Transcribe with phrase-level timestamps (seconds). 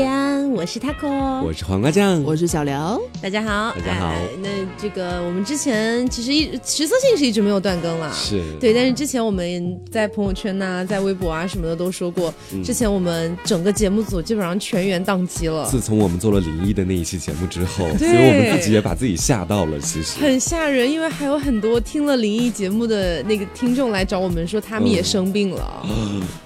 [0.00, 2.72] 天，我是 taco，我是黄瓜酱，我是小刘，
[3.20, 4.14] 大家好，大家好。
[4.40, 4.48] 那
[4.80, 8.42] 这个我们之前其实一实测性是一直没有断更了，是。
[8.58, 12.32] 对，但是之前我们在朋友圈呐，在微博啊什么的都说过，
[12.64, 15.66] 之前我们整个节目组基本上全员宕机了。
[15.66, 20.18] 自从我们做了灵异的那一期节目之后，所以我们自己也把自己吓到了，其实。
[20.18, 25.86] 很吓人，因为还有很多听了灵异节目的那个听众来找我们说他们也生病了，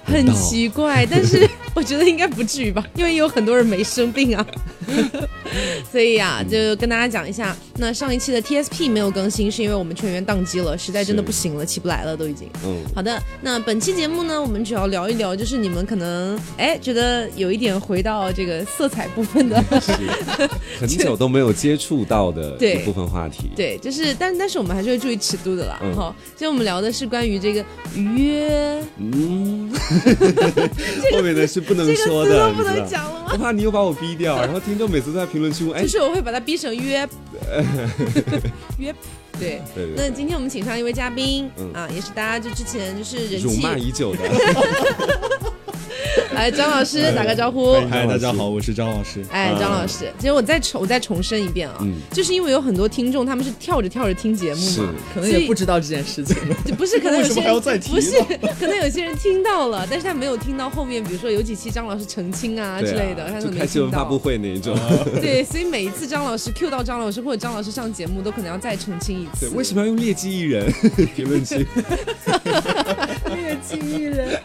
[0.03, 4.43] 很奇怪，但是我觉得应该不至于吧，因为有很多人没生病啊。
[5.91, 12.49] 所以啊，就跟大家讲一下，那上一期的 TSP 没有更新，是因为我们全员宕机了，实在真的不行了，起不来了，都已经。
[12.63, 19.63] 嗯，好的，那本期节目呢，我们主要聊一聊，就是你们可能哎觉得有一点回到这个色彩部分的，
[20.79, 23.49] 很久都没有接触到的一部分话题。
[23.55, 25.79] 对，就是，但但是我们还是会注意尺度的啦。
[25.95, 27.63] 好，今天我们聊的是关于这个
[27.95, 29.71] 约，嗯，
[31.13, 33.29] 后面的是不能说的，不能讲了吗？
[33.31, 37.07] 我怕你又把我逼掉，然后听众每次都在评论区问，就是我会把他逼成约，
[38.79, 38.93] 约，
[39.39, 39.61] 对。
[39.95, 44.19] 那今天我们请上一位嘉宾，啊，也是大家就之前就是人气辱骂已久的。
[46.35, 47.75] 来，张老师打个招呼。
[47.89, 49.23] 嗨，大家好，我是张老师。
[49.31, 51.77] 哎，张老师，其实我再重我再重申一遍啊，
[52.11, 56.35] 就是因为有很多听众他们是跳着跳着听节目嘛，可能也不知道这件事情。
[56.77, 58.21] 不是，可能有些人不是，
[58.59, 64.77] 可能有些人听到了，但是他没有听到后面，比如说有几期张老师澄清啊之类的，他就开新闻发布会那一种。
[65.21, 69.47] 对，所以每一次张老师 Q 到张老师或者张老师上节目，都可能要再澄清一次。
[69.55, 70.69] 为什么要用劣迹艺人？
[71.15, 71.65] 评论区。
[73.55, 74.39] 劣迹艺人。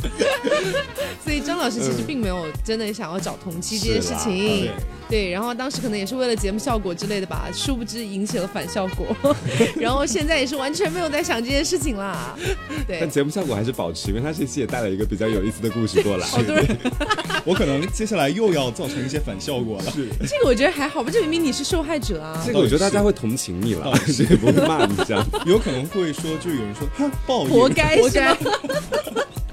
[1.22, 4.70] 所以张老师其实并没有真的想要找同期这件事情，
[5.10, 9.14] 对，然后当时可能也是为了节目效果之类的吧，殊不知引起了反效果，
[9.76, 12.36] 然后现在也是完全没有在想这件事情啦。
[12.86, 16.26] 对，但节目效果还是保持，因为他这期也带了一个比较有意思的故事过来。
[16.28, 16.64] 哦，对，
[17.44, 19.90] 我可能接下来又要造成一些反效果了。
[19.90, 22.40] 是，这个我觉得还好吧，这明明你是受害者啊。
[22.46, 23.92] 这个我觉得大家会同情你了，
[24.30, 25.26] 也不会骂你这样。
[25.44, 28.36] 有可能会说，就有人说哼报应，活该，活该。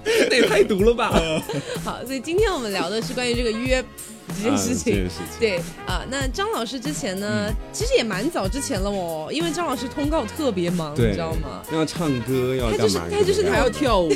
[0.30, 1.12] 这也太毒了吧！
[1.84, 3.84] 好，所以今天我们聊的是关于这个约
[4.44, 5.08] 这件事情。
[5.40, 11.62] 对啊，那张老师之前呢，其实也蛮早之前了哦，因为张老师通告特别忙，你知道吗？
[11.72, 14.12] 要唱歌，要他就是他就是还要跳舞，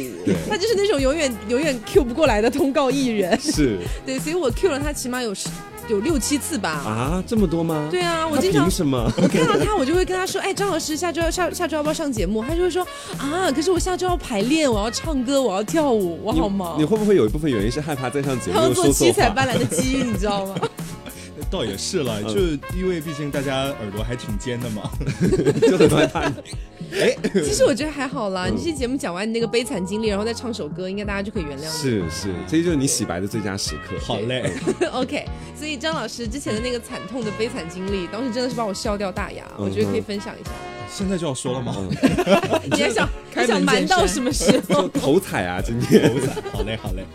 [0.50, 3.40] 他就是那种永远永远 Q 不过来的通告艺人。
[3.40, 5.50] 是对，所以我 Q 了他起码有十。
[5.92, 6.70] 有六七次吧？
[6.70, 7.88] 啊，这么多吗？
[7.92, 9.12] 对啊，我经常什么？
[9.22, 12.86] 我看到他，我就会跟他说：“哎，张老师，下周要下下周要不要上节目？”他就会说
[13.20, 20.56] ：“啊，可是我下周要排练，我要唱歌，我要跳舞，我好忙。”你会不会有一部分原因是害怕再上节目要做七彩斑斓的机遇，你知道吗？
[21.50, 22.40] 倒也是了，就
[22.78, 24.90] 因为毕竟大家耳朵还挺尖的嘛，
[25.62, 26.32] 就很害怕。
[27.00, 28.48] 哎， 其实我觉得还好啦。
[28.48, 31.68] 你这期节目讲完你那个悲惨经历，然后再唱首歌，应该大家就可以原谅你。
[31.68, 33.96] 是是，这就是你洗白的最佳时刻。
[34.02, 34.52] 好嘞。
[34.92, 35.26] OK，
[35.56, 39.44] 所以张老师之前的那个惨痛的悲惨经历，当时真的是把我笑掉大牙。
[39.58, 40.52] 我觉得可以分享一下。
[40.94, 41.74] 现在就要说了吗？
[42.70, 44.88] 你还想还想瞒到什么时候？
[44.90, 46.42] 头彩啊，今天头彩。
[46.52, 47.06] 好嘞，好嘞。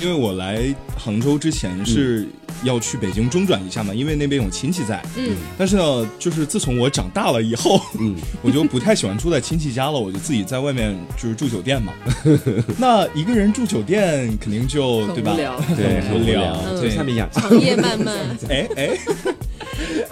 [0.00, 2.26] 因为我来杭州之前是
[2.62, 5.02] 要去北京中转一下嘛，因为那边有亲戚在。
[5.16, 11.92] 嗯，但是呢，就是自从我长大了以后，嗯， 我就不太喜欢住在亲戚家了，我就自己在外面就是住酒店嘛。
[12.78, 15.36] 那一个人住酒店肯定就对吧？
[15.76, 16.56] 对，很无聊。
[16.80, 18.14] 对，下面养长夜漫漫。
[18.48, 18.90] 哎 哎，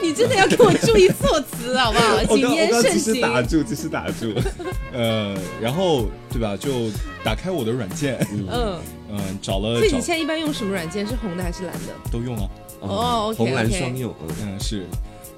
[0.02, 2.24] 你真的要给我注意措辞好不好？
[2.34, 3.20] 谨言慎行。
[3.20, 4.34] 打住，继续打住。
[4.92, 6.56] 呃，然后对吧？
[6.56, 6.90] 就
[7.24, 8.18] 打开我的软件。
[8.32, 8.78] 嗯。
[9.10, 9.78] 嗯，找了。
[9.78, 11.06] 所以你现在一般用什么软件？
[11.06, 11.94] 是红的还是蓝的？
[12.10, 12.48] 都用啊。
[12.80, 14.12] 哦，红蓝双用。
[14.42, 14.86] 嗯，是。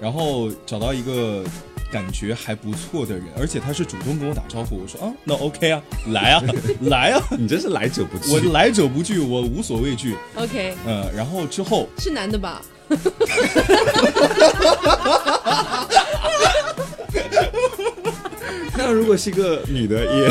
[0.00, 1.44] 然后找到一个
[1.90, 4.76] 感觉还不错的人，而且他是主动跟我打招呼。
[4.76, 6.42] 我说啊，那 OK 啊，来啊，
[6.82, 7.22] 来啊。
[7.38, 8.32] 你真是来者不拒。
[8.32, 10.16] 我来者不拒，我无所畏惧。
[10.36, 10.74] OK。
[10.86, 12.60] 呃，然后之后是男的吧？
[18.76, 20.28] 那如果是一个女的也。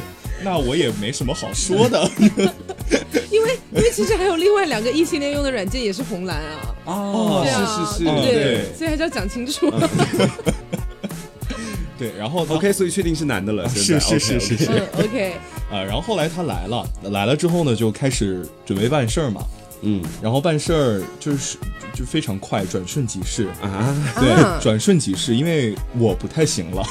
[0.44, 2.06] 那我也没什么好说的，
[3.30, 6.74] 因为因为其实还有另外两个异性恋用的软件也是红蓝啊。
[6.84, 9.72] 哦，是是是，对，所以还是要讲清楚。
[11.98, 13.66] 对，然后 OK，所以确定是男的了。
[13.70, 14.66] 是是是是是
[14.98, 15.32] ，OK。
[15.72, 19.40] 啊，然后后来他来了，来了之后呢，就开始准备办事儿嘛。
[19.82, 21.58] 嗯，然后办事儿就是
[21.92, 23.94] 就非常快，转瞬即逝啊。
[24.16, 26.82] 对，转瞬即逝，因为我不太行了。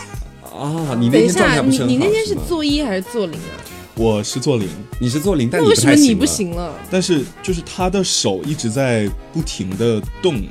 [0.43, 3.57] 啊，你那天状态不是你你那天是做一还是做零啊？
[3.95, 4.67] 我是做零，
[4.99, 6.73] 你是做零，但为什么你不行了？
[6.89, 10.41] 但是就是他的手一直在不停的动。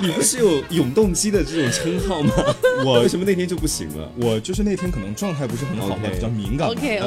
[0.00, 2.32] 你不是有永动机的这种称号吗？
[2.84, 4.10] 我为什么那天就不行了？
[4.20, 6.68] 我就是那天可能状态不是很好吧 OK 比较敏感。
[6.68, 6.98] OK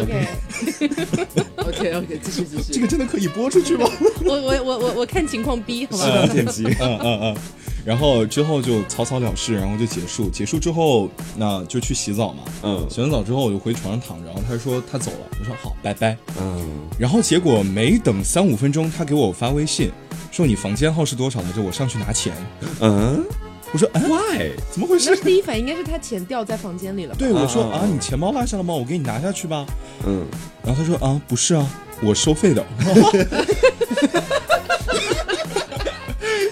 [1.59, 2.73] OK，OK OK，继续继续。
[2.73, 3.89] 这个真的可以播出去吗？
[4.25, 6.03] 我我我我我看情况逼，好吧？
[6.05, 6.63] 是的，剪辑。
[6.65, 7.37] 嗯嗯嗯。
[7.85, 10.29] 然后之后就草草了事，然后就结束。
[10.29, 12.43] 结束之后，那就去洗澡嘛。
[12.63, 16.17] 嗯洗完澡之后，我就回床上躺着，然后他说他走了，我说好，拜拜。
[16.39, 19.91] 嗯，然后结果没等三五分钟，他给我发微信，
[20.31, 21.61] 说你房间号是多少来着？
[21.61, 22.33] 我上去拿钱。
[22.81, 23.23] 嗯
[23.71, 24.49] 我说哎，，Why？
[24.71, 25.15] 怎么回事？
[25.17, 27.13] 第一反应应该是他钱掉在房间里了？
[27.13, 28.73] 对，我说啊啊，你钱包落下了吗？
[28.73, 29.63] 我给你拿下去吧。
[30.07, 30.25] 嗯，
[30.63, 31.67] 然后他说啊，不是啊，
[32.01, 32.65] 我收费的。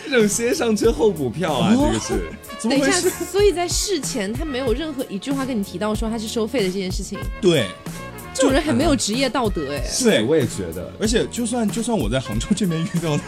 [0.10, 2.32] 这种先上车后补票啊，这个是。
[2.68, 3.26] 等一下，怎么回事？
[3.26, 7.68] 所以在事前他没有任何一句话跟你提到说他是收费的这件事情，对，
[8.34, 9.84] 这种人很没有职业道德哎。
[10.02, 10.92] 对，我也觉得。
[11.00, 13.24] 而且就算就算我在杭州这边遇到的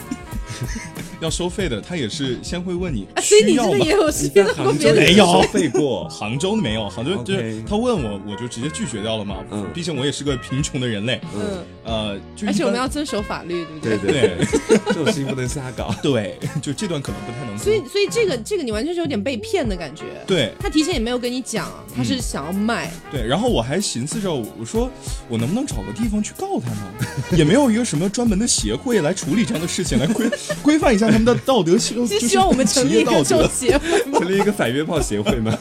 [1.20, 4.00] 要收费的，他也是先会问你啊，所以需要吗你真的也？
[4.00, 6.10] 有在杭州没有收费过？
[6.10, 9.38] 杭州没有，杭州就是他问我，我就直接拒绝掉了嘛。
[9.52, 11.22] 嗯毕竟我也是个贫穷的人类。
[11.36, 14.22] 嗯，呃，就而且我们要遵守法律，对不对对？
[14.22, 14.38] 对
[14.68, 15.94] 对 这种事情不能瞎搞。
[16.02, 17.58] 对，就这段可能不太能。
[17.58, 20.04] 所以，所以这个这个你完全是有点被骗的感觉。
[20.26, 22.92] 对他提前也没有跟你讲，他是想要卖。
[23.12, 24.90] 对，然后我还寻思着，我说
[25.28, 26.92] 我能不能找个地方去告他呢？
[27.38, 30.30] 也没有一个什么专门的协会来处理这样的事情，来规
[30.62, 34.20] 规范一下他们的道德修，就是是希望我们成立一个道德这种，协会吗？
[34.20, 35.58] 成立一个反约炮协会吗？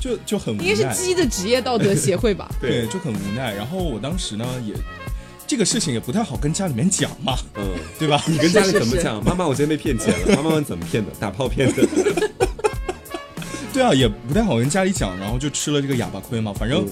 [0.00, 1.04] 就就很应该是。
[1.04, 2.50] 鸡的职业道德协会吧？
[2.60, 3.54] 对，就很无奈。
[3.54, 4.74] 然后我当时呢，也
[5.46, 7.64] 这个事情也不太好跟家里面讲嘛，嗯，
[7.98, 8.22] 对吧？
[8.26, 9.22] 你跟家里怎么讲？
[9.24, 10.36] 妈妈，我今天被骗钱了。
[10.36, 11.10] 妈妈问怎么骗的？
[11.20, 11.86] 打炮骗的。
[13.72, 16.52] 对啊，也不太好跟家里讲，然后就吃了这个哑巴亏嘛。
[16.52, 16.88] 反正嗯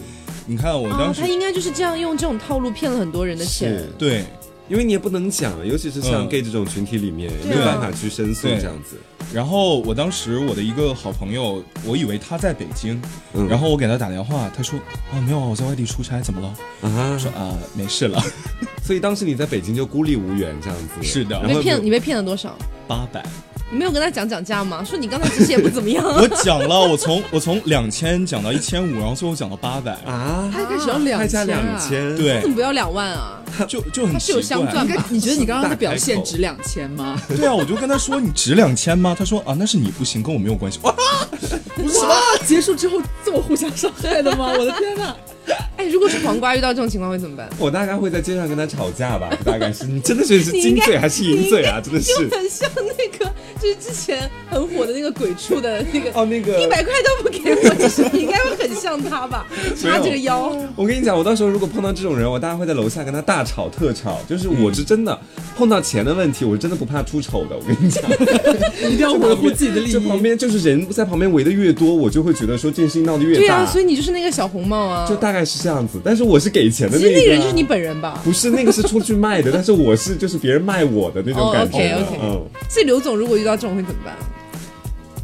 [0.50, 3.86] 你看，我哦当，时、他应该就是这样用这种套路骗了很多人的钱。
[3.98, 4.24] 对
[4.68, 8.98] 因为你也不能讲，尤其是像嗯 gay 这种群体里面，没有办法去申诉这样子。
[9.32, 13.00] 然后我当时我的一个好朋友，我以为他在北京，
[13.34, 14.78] 嗯然后我给他打电话，他说
[15.12, 16.48] 啊没有啊，我在外地出差，怎么了？
[16.88, 18.22] 啊我，说啊没事了，
[18.82, 21.02] 所以当时你在北京就孤立无援这样子。
[21.02, 22.56] 是的然后你被骗，你被骗了多少？
[22.86, 23.24] 八百。
[23.70, 24.82] 你没有跟他讲讲价吗？
[24.82, 26.02] 说你刚才其实也不怎么样。
[26.04, 31.78] 我讲了，我从我从两千讲到一千五，然后最后讲到八百，啊，他一开始要两千、啊，两。
[31.78, 33.40] 千，对怎，么不要两万啊？
[33.68, 37.20] 就就很他是有奇怪镶钻吧应该你觉得你刚刚的表现值两千吗？
[37.28, 39.14] 对啊，我就跟他说你值两千吗？
[39.18, 40.78] 他说啊，那是你不行，跟我没有关系。
[40.82, 40.94] 哇，
[41.40, 42.14] 什么？
[42.46, 44.52] 结束之后这么互相伤害的吗？
[44.58, 45.14] 我的天哪！
[45.76, 47.48] 哎，如果是黄瓜遇到这种情况会怎么办？
[47.58, 51.80] 我大概会在街上跟他吵架吧，大概是你真的觉得是金嘴还是银嘴啊？
[51.82, 59.46] 真的是就很像那个，就是之前很火的那个鬼畜的那个，哦，那个一百块都不给我，就是你应该会很像他吧？
[59.80, 64.18] 叉这个腰，我跟你讲，我到时候如果碰到这种人，我大概会在楼下跟他大吵特吵。
[64.28, 65.18] 就是我是真的、
[65.56, 67.56] 碰到钱的问题，我是真的不怕出丑的。
[67.56, 68.02] 我跟你讲，
[68.90, 70.20] 一定要维护自己的利益这旁。
[70.20, 73.40] 边就是人在旁边围的越多，我就会觉得说这件事情闹得越大。
[73.40, 75.06] 对啊，所以你就是那个小红帽啊。
[75.08, 76.00] 就大概是这样子。
[76.04, 78.20] 但是我是给钱的其那个、啊，实那个人就是你本人吧？
[78.24, 81.78] 不是那个是出去卖的，但是我是就是别人卖我的那种哦感觉。
[81.94, 84.14] OK，OK 嗯，所以刘总如果遇到这种会怎么办？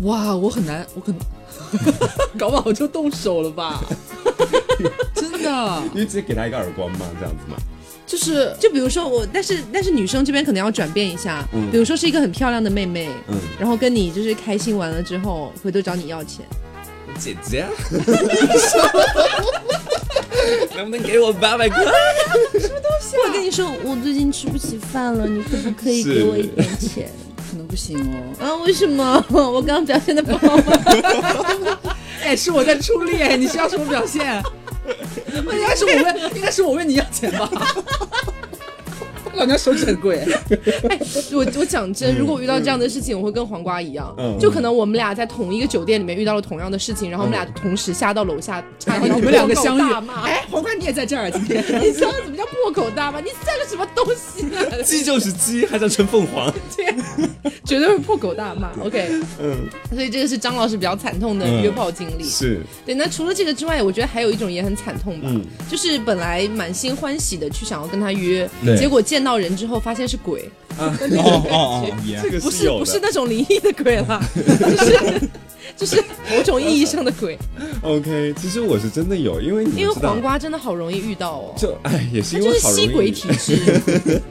[0.03, 1.21] 哇，我很难，我可能
[2.39, 3.83] 搞不好就动手了吧？
[5.15, 7.57] 真的， 因为直接给他一个耳光嘛，这样子嘛。
[8.07, 16.45] 就是就比如说我，但是但是女生这边可能要转变一下，嗯比如说是一个很漂亮的妹妹，嗯，然后跟你就是开心完了之后，回头找你要钱，
[17.19, 17.65] 姐姐，
[20.77, 21.79] 能不能给我八百块？
[22.59, 27.11] 什么东西我跟你说，我最近吃不起饭了，你可不可以给我一点钱？
[27.51, 28.45] 可能不行哦。
[28.45, 29.25] 啊，为什么？
[29.31, 30.81] 我刚刚表现的不好吗？
[32.25, 34.43] 哎，是我在出力，哎，你需要什么表现？
[35.27, 37.51] 那应该是我问，应该是我问你要钱吧？
[39.37, 40.19] 老娘手指很贵，
[40.89, 40.99] 哎
[41.33, 50.23] 我我讲真，如果我遇到这样的事情，我会跟黄瓜一样，嗯就可能我们俩在同一个酒店里面遇到了同样的事情，然后我们俩同时下到楼下，差点要然后你们两个相遇大骂。
[50.23, 51.31] 哎，黄瓜你也在这儿啊？
[51.31, 53.21] 今天你知道怎么叫破口大骂？
[53.21, 54.83] 你算个什么东西啊？
[54.85, 56.53] 鸡就是鸡，还想成凤凰。
[56.77, 56.95] 对，
[57.65, 58.71] 绝对会破口大骂。
[58.85, 59.09] OK，
[59.41, 59.57] 嗯，
[59.93, 62.25] 所以这个是张老师比较惨痛的嗯约炮经历。
[62.25, 68.49] 是，对，那除了这个之外，我觉得还有一种也很惨痛吧，嗯就是本来满心欢喜的去想要跟他约，
[68.79, 71.87] 结果见到人之后发现是鬼， 哦哦哦，
[72.23, 75.29] 这个不是不是那种灵异的鬼了， 就是
[75.77, 77.39] 就是某种意义上的鬼。
[77.83, 84.23] OK，其实我是真的有，因为你因为黄瓜真的好容易遇到哦，就哎，也是因为好容易吸鬼体质。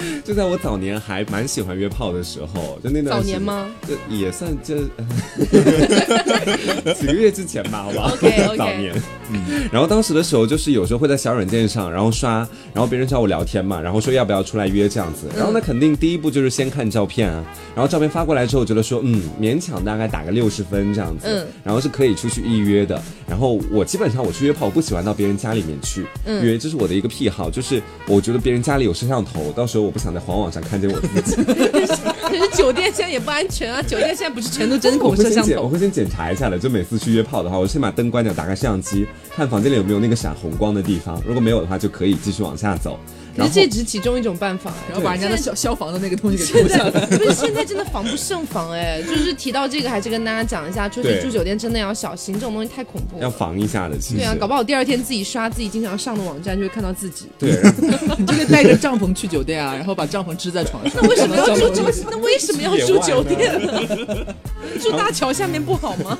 [0.24, 3.40] 就在我早年还蛮喜欢约炮的时候，就那段早年？
[3.40, 3.66] 吗？
[3.86, 4.82] 这也算这
[6.94, 8.94] 几个月之前吧，好不好 OK，OK 早年。
[9.30, 12.38] 嗯，然后当时的时候，就是有时候会在小软件上，然后刷，
[12.72, 15.26] 然后别人找我聊天嘛，然后说要不要出来约这样子。
[15.36, 23.00] 然后那，肯定第一步就是先看照片啊，然后照片发过来之后，觉得说嗯，勉强大概打个六十分这样子，嗯然后是可以出去预约的。
[23.28, 31.42] 然后我基本上我去约炮，我不喜欢到别人家里面去，嗯因为这是我的一个癖好，就是我觉得别人家里有摄像头，到时候我不想在黄网上看见我自己。
[32.28, 35.68] 可是酒店现在也不安全啊，酒店现在不是全都针孔摄像头，我？
[35.68, 36.58] 会先检查一下的。
[36.58, 41.22] 就每次去约炮的话，我先把灯关掉，打开摄像机，看房间里有没有那个闪红光的地方。
[41.26, 43.00] 如果没有的话，就可以继续往下走。
[43.38, 46.90] 然后可是这只是其中一种办法，然后把人家的消消防的那个东西给现抠下来。
[46.90, 53.30] 在不是现在真的防不胜防哎，就是提到这个，还是跟大家讲一下，出去住酒店真的要小心，这种东西太恐怖要。
[53.30, 57.26] 防一下的，其实对啊，搞不好第二天自己刷自己经常上的网站，就会看到自己。
[57.38, 57.62] 对，
[58.18, 61.00] 你就可以带着帐篷去酒店啊，然后把帐篷支在床上。
[61.00, 61.90] 那为什么要住这么？
[62.10, 63.80] 那为什么要住酒店呢？
[64.82, 66.18] 住大桥下面不好吗？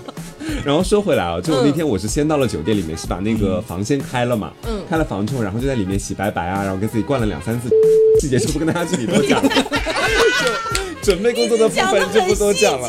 [0.64, 7.68] 然后说回来啊，就那天我是先到了酒店里面，是把那个房先开了嘛，嗯开了房之后，然后就在里面洗白白啊，然后跟自己灌了两三次，
[8.20, 9.48] 细节就不跟大家具体多讲了，
[11.02, 12.88] 就 准备工作的部分就不多讲了。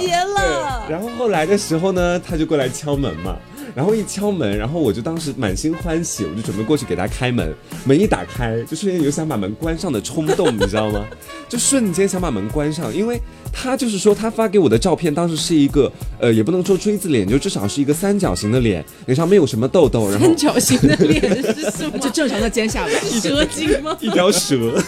[0.89, 3.35] 然后后来的时候呢，他就过来敲门嘛。
[3.75, 7.53] 然后一敲门，然后我就当时满心欢喜，我就准备过去给他开门。
[7.85, 11.05] 门一打开，就瞬间有想把门关上的冲动，你知道吗？
[11.47, 13.19] 就瞬间想把门关上，因为
[13.51, 21.97] 他就是说他发给我的照片，当时是一个呃，也不能说锥子脸，就至少是一个三角形的脸，脸上没有什么痘痘，然后三角形的脸是什么？
[21.99, 22.91] 就正常的尖下巴。
[23.19, 23.97] 蛇精吗？
[23.99, 24.81] 一条蛇，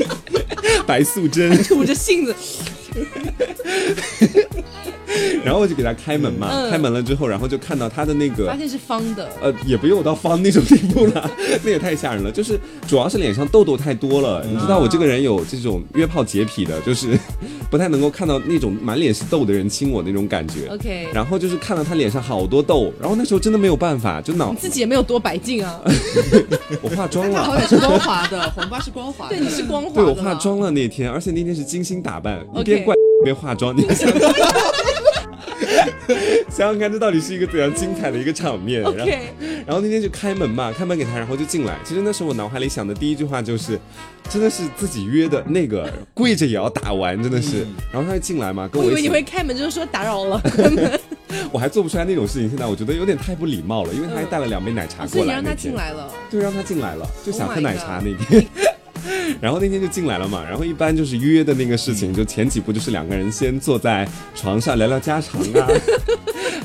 [0.86, 1.56] 白素贞。
[1.64, 2.34] 吐着信子，
[5.44, 9.28] 然后我就给他开门嘛，嗯开门了之后，然后就看到他的那个发现是方的。
[9.42, 11.30] 呃，也不用到方那种地步了，
[11.62, 12.30] 那也太吓人了。
[12.30, 17.18] 就是主要是脸上痘痘太多了，你知道我这个人有这种约炮洁癖的，就是
[17.70, 20.68] 不太能够看到那种满脸是痘的人亲我那种感觉。
[20.70, 25.80] OK，然后就是看到他脸上好多痘，然后那时候真的没有办法，就脑你自己也没有多白净啊。
[26.80, 27.42] 我化妆了。
[27.42, 29.36] 好歹是光滑的，黄瓜是光滑的。
[29.36, 30.34] 对，你是光滑对，我化。
[30.36, 34.06] 妆了那天，而且那天是精心打扮，一边怪一边化妆，你想
[35.76, 35.88] 想，
[36.50, 38.80] 想想看，这到底是一个怎样精彩的一个场面？
[38.80, 39.12] 然后
[39.66, 41.76] 然后那天就开门嘛，开门给他，然后就进来。
[41.84, 43.78] 其实那时候我脑海里想的第一句话就是，
[44.28, 47.66] 真的是自己约的那个，跪着也要打完，真的是。
[47.92, 51.00] 然后他就进来嘛，跟我一起，我以为你会开门就是说打扰了，关门。
[51.52, 52.48] 我还做不出来那种事情。
[52.48, 55.20] 现在我觉得有点太不礼貌了，因为他还带了两杯奶茶过来。
[55.20, 56.10] 以你让他进，来了。
[56.30, 58.46] 对，让他进来了，就想 Oh 喝奶茶那天。
[59.40, 65.68] 然后那天就进来了嘛，然后一般就是约的那个事情，就前几步就是两个人先坐在床上聊聊家常啊，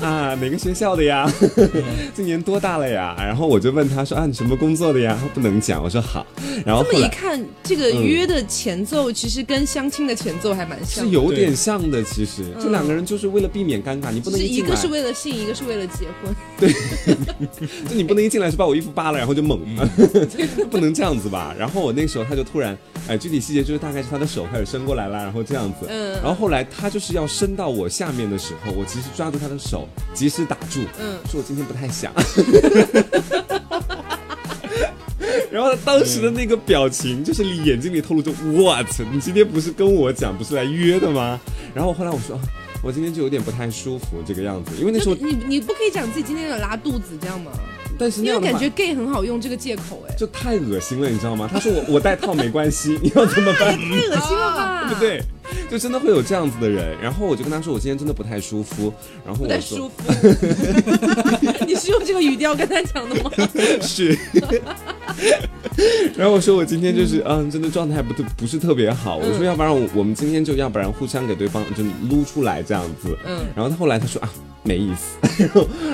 [0.02, 1.30] 啊哪个学校的呀，
[2.14, 3.14] 今年多大了呀？
[3.18, 5.18] 然后我就问他说啊你什么工作的呀？
[5.20, 6.26] 他不能讲，我说好。
[6.64, 11.10] 然后这么一看，这个约的前奏其实跟相亲的前奏还蛮像的。
[11.10, 16.34] 是有点像的，其实这两个人就是为了避免尴尬，你不能是一个是为了性，一个是为了结婚。
[16.58, 16.72] 对
[17.88, 19.60] 就你不能一进来就把我衣服扒了，然后就猛，
[20.70, 21.54] 不能这样子吧？
[21.58, 22.76] 然后我那时候他就突然，
[23.08, 32.12] 哎，具体细节就是大概是他的手开始伸过来了，然后这样子，嗯然后后来他就是要伸到我下面的时候，我及时抓住他的手，及时打住，嗯说我今天不太想。
[35.50, 41.38] 然后他当时的那个表情，就是你眼睛里透露着 “what”，你今天不是跟我讲，不是来约的吗？
[41.74, 42.42] 然后后来我说，啊
[42.82, 47.52] 我今天就有点不太舒服这个样子，因为那时候，你你不可以讲自己今天有拉肚子这样吗？
[48.02, 51.48] 但是那样的话因为感觉 gay 很好用这个借口，哎，就太恶心了，你知道吗？
[51.50, 53.78] 他说我我戴套没关系， 你要怎么办？
[53.78, 54.88] 太恶心了吧？
[54.88, 55.00] 对不？
[55.00, 55.22] 对？
[55.70, 56.96] 就真的会有这样子的人。
[57.00, 58.92] 然后我就跟他说，我今天真的不太舒服。
[59.24, 60.02] 然后不太我说舒服。
[61.66, 63.30] 你是用这个语调跟他讲的吗？
[63.80, 64.18] 是。
[66.16, 69.16] 然后我说我今天就是嗯，真的状态不特不是特别好。
[69.18, 73.16] 我说要不然我我们今天就要不然互相给对方就撸出来这样子。
[73.26, 74.28] 嗯然后他后来他说啊
[74.64, 75.18] 没意思，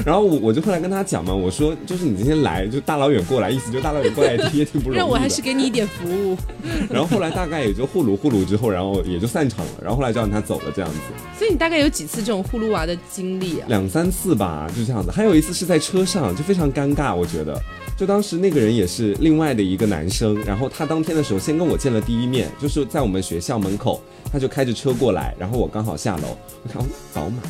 [0.05, 4.97] 然后我我就后来跟他讲嘛，我说就是你今天来就大老远过来，意思就大老远过来也挺不容易的。
[4.97, 6.37] 让我还是给你一点服务。
[6.89, 9.73] 然后后来大概也就呼噜呼噜之后，然后也就散场了。
[9.83, 10.97] 然后后来就让他走了这样子，
[11.39, 13.67] 所以你大概有几次这种呼噜娃的经历啊？
[13.69, 15.11] 两三次吧，就这样子。
[15.11, 17.61] 还有一次是在车上，就非常尴尬，我觉得。
[17.97, 24.01] 就当时那个人也是另外的一个男生，然后他当天的时候先跟我见了第一面，就是在我们学校门口，
[24.33, 27.43] 他就开着车过来，然后我刚好下楼，我看哦宝马，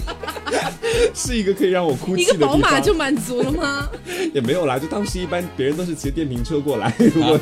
[1.14, 2.60] 是一个可以让我哭一个泣的地方。
[2.60, 3.88] 宝马就满足了吗？
[4.34, 7.38] 也没有啦，就当时一般别人都是骑电瓶车过来，如果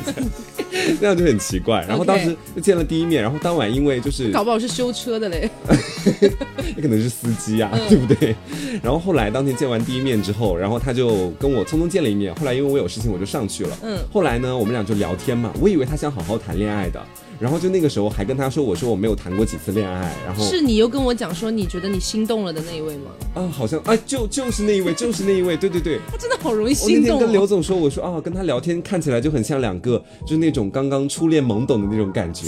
[1.01, 1.85] 那样就很奇怪。
[1.87, 5.49] 然后当时就见了第一面，然后当晚因为就是搞不好是修车的嘞。
[6.77, 8.35] 也可能是司机啊，对不对？
[8.81, 12.33] 然后后来当天见完第一面之后，然后他就跟我匆匆见了一面。
[12.35, 13.77] 后来因为我有事情，我就上去了。
[13.83, 17.03] 嗯后来呢，我们俩就聊天嘛，我以为他想好好谈恋爱的，
[17.39, 23.11] 然后就那个时候还跟他说，我说我没有谈过几次恋爱，然后是你又跟我讲说你觉得你心动了的那一位吗？
[23.35, 25.99] 啊，好像啊，就就是那一位，就是那一位， 对对对。
[26.11, 27.19] 他真的好容易我那天心动、哦。
[27.21, 32.47] 跟刘总说，我说啊，跟他聊天看起来就很像两个，就是那种刚刚初恋懵懂的那种感觉。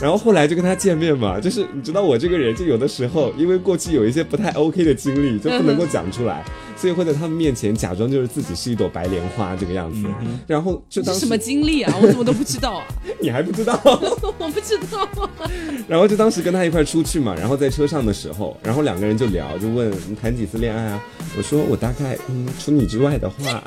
[0.00, 6.44] 然后后来就跟他见面嘛，就是你知道我这个人，就有的时候因为过去有一些不太 OK 的经历，就不能够讲出来，
[6.82, 10.02] 所以会在他们面前假装就是自己是一朵白莲花这个样子。
[10.48, 11.94] 然后就当时什么经历啊？
[12.02, 12.84] 我怎么都不知道啊！
[13.22, 13.78] 你还不知道？
[13.84, 15.48] 我不知道啊。
[15.86, 21.00] 然后就当时跟他一块出去嘛，然后在车上的时候，然后两个人就聊，就问你谈几次恋爱啊？
[21.38, 23.62] 我说我大概嗯，除你之外的话，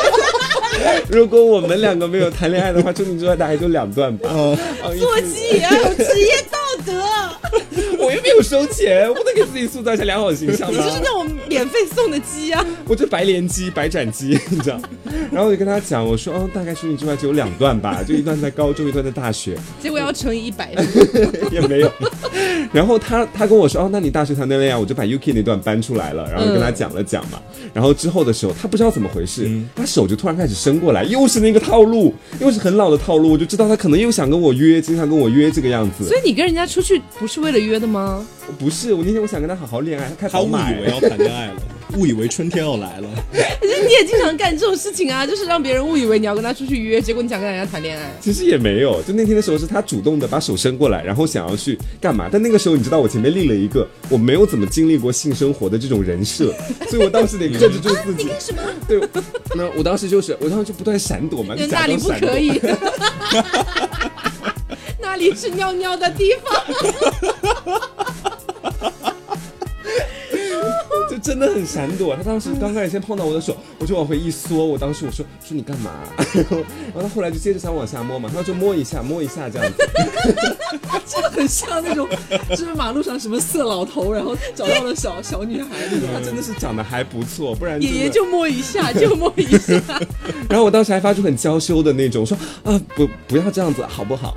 [1.08, 4.28] 如果我们两个没有谈恋爱的话，除你之外大概就两段吧。
[4.98, 7.02] 做鸡也要有职业道德，
[8.10, 10.76] 我又没有收钱，我不能给自己塑造一下良好形象吗？
[10.76, 12.66] 你就是那种免费送的鸡啊！
[12.88, 14.80] 我就白莲鸡、白斩鸡，你知道？
[15.30, 19.56] 然后我就跟他讲，我说，哦，大概除你之外只有两段吧，就一段在高中，一段在大学。
[19.80, 20.74] 结果要乘以一百，
[21.52, 21.92] 也没有。
[22.72, 27.40] 然后他他跟我说，哦，那你大学谈的恋爱，我就把 UK 那段搬出来了，然后跟他讲了讲嘛。
[27.72, 36.16] 然后之后的时候，他不知道怎么回事，他手就突然开始伸过来，又是那个套路，又是很老的套路，我就知道他可能又想跟我约，经常跟我约这个样子所。
[36.16, 37.99] 以你跟人家出去不是为了约的吗？
[38.58, 41.54] 不是，我那天我想跟他好好恋爱，他开他误宝马以为要谈恋爱了，
[41.96, 43.08] 误以为春天要来了。
[43.32, 48.10] 可 是你也经常干这种事情啊，就是让别人误以为你要跟他出去约，结果你想跟人家谈恋爱。
[48.20, 52.28] 其实也没有，就那天的时候是他主动的把手伸过来，然后想要去干嘛。
[52.30, 56.52] 但那个时候你知道我前面立了一个我没有怎么经历过性生活的这种人设，
[56.90, 58.28] 所以我当时得克制住自己。
[58.38, 58.60] 什么？
[58.88, 59.00] 对，
[59.54, 62.38] 那我当时就是我当时就不断闪躲嘛，就假那里不装闪躲可。
[62.38, 64.29] 以，那
[65.20, 66.64] 里是尿尿的地方。
[71.30, 72.16] 真的很闪躲。
[72.16, 74.66] 他当时刚开始先碰到我的手，我就往回一缩。
[74.66, 75.92] 我当时我说说你干嘛？
[76.34, 79.88] 然后他后来就接着想往下摸嘛，他就摸一下摸一下这样子。
[81.06, 82.08] 真的很像那种，
[82.50, 86.08] 就是马路上什么色老头，然后找到了小小女孩那种。
[86.12, 89.80] 他真的是长得还不错，不然爷爷就摸一下， 就摸一下。
[90.50, 94.34] 然后我当时还发出很娇羞的那种，说啊不不要这样子好不好？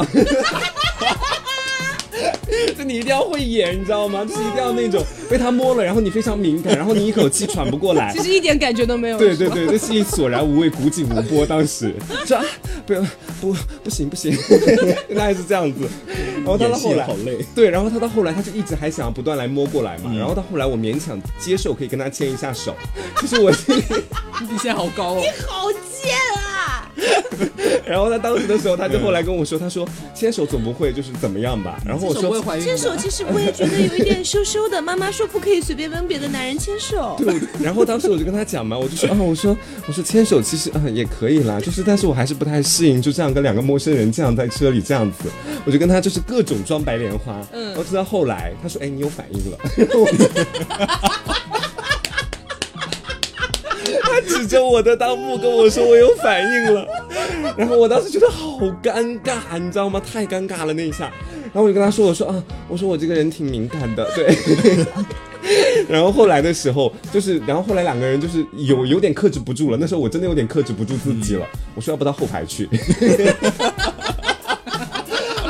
[2.77, 4.25] 就你一定要会演，你知道吗？
[4.25, 8.23] 就是一定要那种被他摸了，然后你非常敏感，然后你一口气喘不过来 其。
[8.23, 9.17] 实一点感觉都没有。
[9.17, 11.45] 对对对，这心里索然无味，古井无波。
[11.45, 11.93] 当时
[12.25, 12.45] 说啊，
[12.85, 13.01] 不要
[13.41, 14.35] 不不行不行，
[15.09, 15.87] 那还是这样子。
[16.37, 17.37] 然后他到演戏后来好累。
[17.55, 22.75] 对，然后他到后来他就一直还想要不断来摸过来嘛，嗯然后到后来我勉强接受可以跟他牵一下手，
[23.21, 23.83] 就是我心里，
[24.41, 26.52] 你现在好高哦，你好贱啊！
[27.85, 31.81] 然后他当时的时候他就后来跟我说，他说牵手总不会就是怎么样吧？
[31.85, 32.95] 然后我说牵手。
[32.95, 34.81] 其实我也觉得有一点羞羞的。
[34.81, 37.15] 妈妈说不可以随便跟别的男人牵手。
[37.23, 45.29] 对，然后当时我就跟他讲嘛，我就说啊，我说我说牵手其实啊也可以啦，就是但是我还是不太适应，就这样跟两个陌生人这样在车里这样子，
[45.65, 49.57] 我就跟他就是各种装白莲花，嗯，然后直到后来他说，哎，你有反应了，
[51.17, 51.33] 他
[54.23, 56.85] 指着我的裆部跟我说我有反应了，
[57.57, 60.01] 然后我当时觉得好尴尬，你知道吗？
[60.11, 61.11] 太尴尬了那一下，
[61.53, 64.35] 然后我就跟他说，我说啊，我说我这个人挺敏感的，对。
[65.89, 69.77] 然后后来的时候，就是，然后后来两个人就是有有点克制不住了。
[69.77, 71.45] 那时候我真的有点克制不住自己了。
[71.75, 72.69] 我说要不到后排去，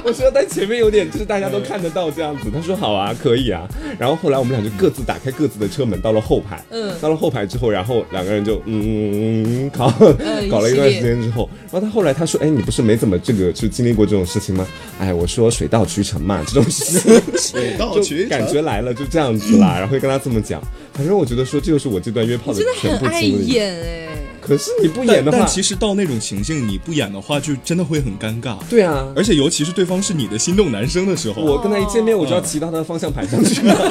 [0.03, 2.49] 我说在前面有点就是大家都看得到这样子。
[2.53, 3.67] 他说好啊，可以啊。
[3.97, 6.63] 然后后来我们俩就各自打开各自的车门，到了后排。
[6.69, 14.67] 嗯到了后排之后，然后两个人就嗯嗯嗯搞 嗯搞了一段时间之后，然后他后来他说，哎，你不是没怎么这个就经历过这种事情吗？
[14.99, 17.21] 哎，我说水到渠成嘛，这种事情。
[17.37, 20.61] 水到渠成感觉来了，就这样子啦，然后会跟他这么讲。
[20.93, 23.45] 反正我觉得说，这就是我这段约炮的真的全部很爱经历。
[23.47, 24.09] 演哎、
[24.45, 28.57] 可是你不演的话但但，其实到那种情境，你不演的话，就真的会很尴尬。
[28.69, 33.75] 对啊，而且尤其是对方是你的心动男生的时候，我跟他一见面，我就要骑到他的方向盘上去了。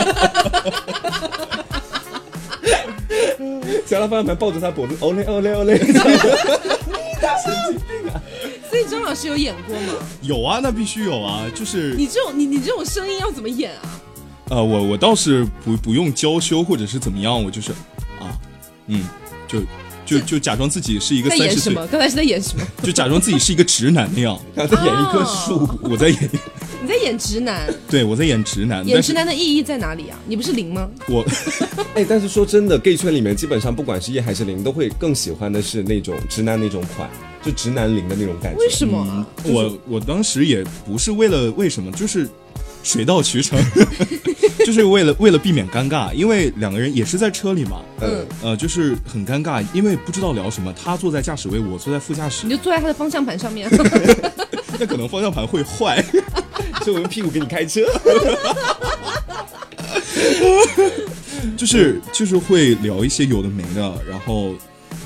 [3.87, 5.79] 骑到他方向盘，抱着他脖子，哦嘞哦嘞哦嘞。
[8.71, 9.95] 所以张老师有演过吗？
[10.23, 14.01] 有啊，那必须有啊，就是你这种你你这种声音要怎么演啊？
[14.51, 17.73] 呃，我我倒是不不用娇羞或者是怎么样，我就是
[18.21, 18.39] 啊，
[18.87, 19.05] 嗯，
[19.49, 19.61] 就
[20.19, 21.87] 就就假装自己是一个在三十岁，演什么？
[21.89, 22.67] 刚才是在演什么？
[22.83, 26.31] 就假装自己是一个直男那样，然后再演一棵树，我在演，
[26.83, 30.19] 你在演直男，对我在演直男，演但是直男的意义在哪里啊？
[30.27, 30.89] 你不是零吗？
[31.09, 31.25] 我
[31.95, 37.09] 哎，但是说真的，gay 圈里面基本上不管是叶还是零，都会更喜欢的是那种直男那种款。
[37.45, 38.59] 就直男零的那种感觉。
[38.61, 39.27] 为什么啊？
[39.43, 42.29] 我我当时也不是为了为什么，就是
[42.85, 43.59] 水到渠成，
[44.65, 53.69] 就是为了为了避免尴尬，因为两个人也是在车里嘛，嗯，呃，就是很尴尬，因为不知道聊什么，他坐在驾驶位，我坐在副驾驶你，就坐在他的方向盘上面，
[54.79, 56.05] 那可能方向盘会坏。
[56.83, 57.81] 所以我用屁股给你开车。
[61.57, 64.53] 就是就是会聊一些有的没的，然后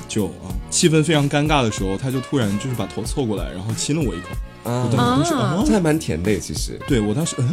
[0.07, 4.29] 就啊气氛非常尴尬的时候，他就突然就是把头凑过来，然后亲了我一口。
[4.63, 6.79] 啊我当时啊啊，这还蛮甜的耶，其实。
[6.87, 7.49] 对我当时嗯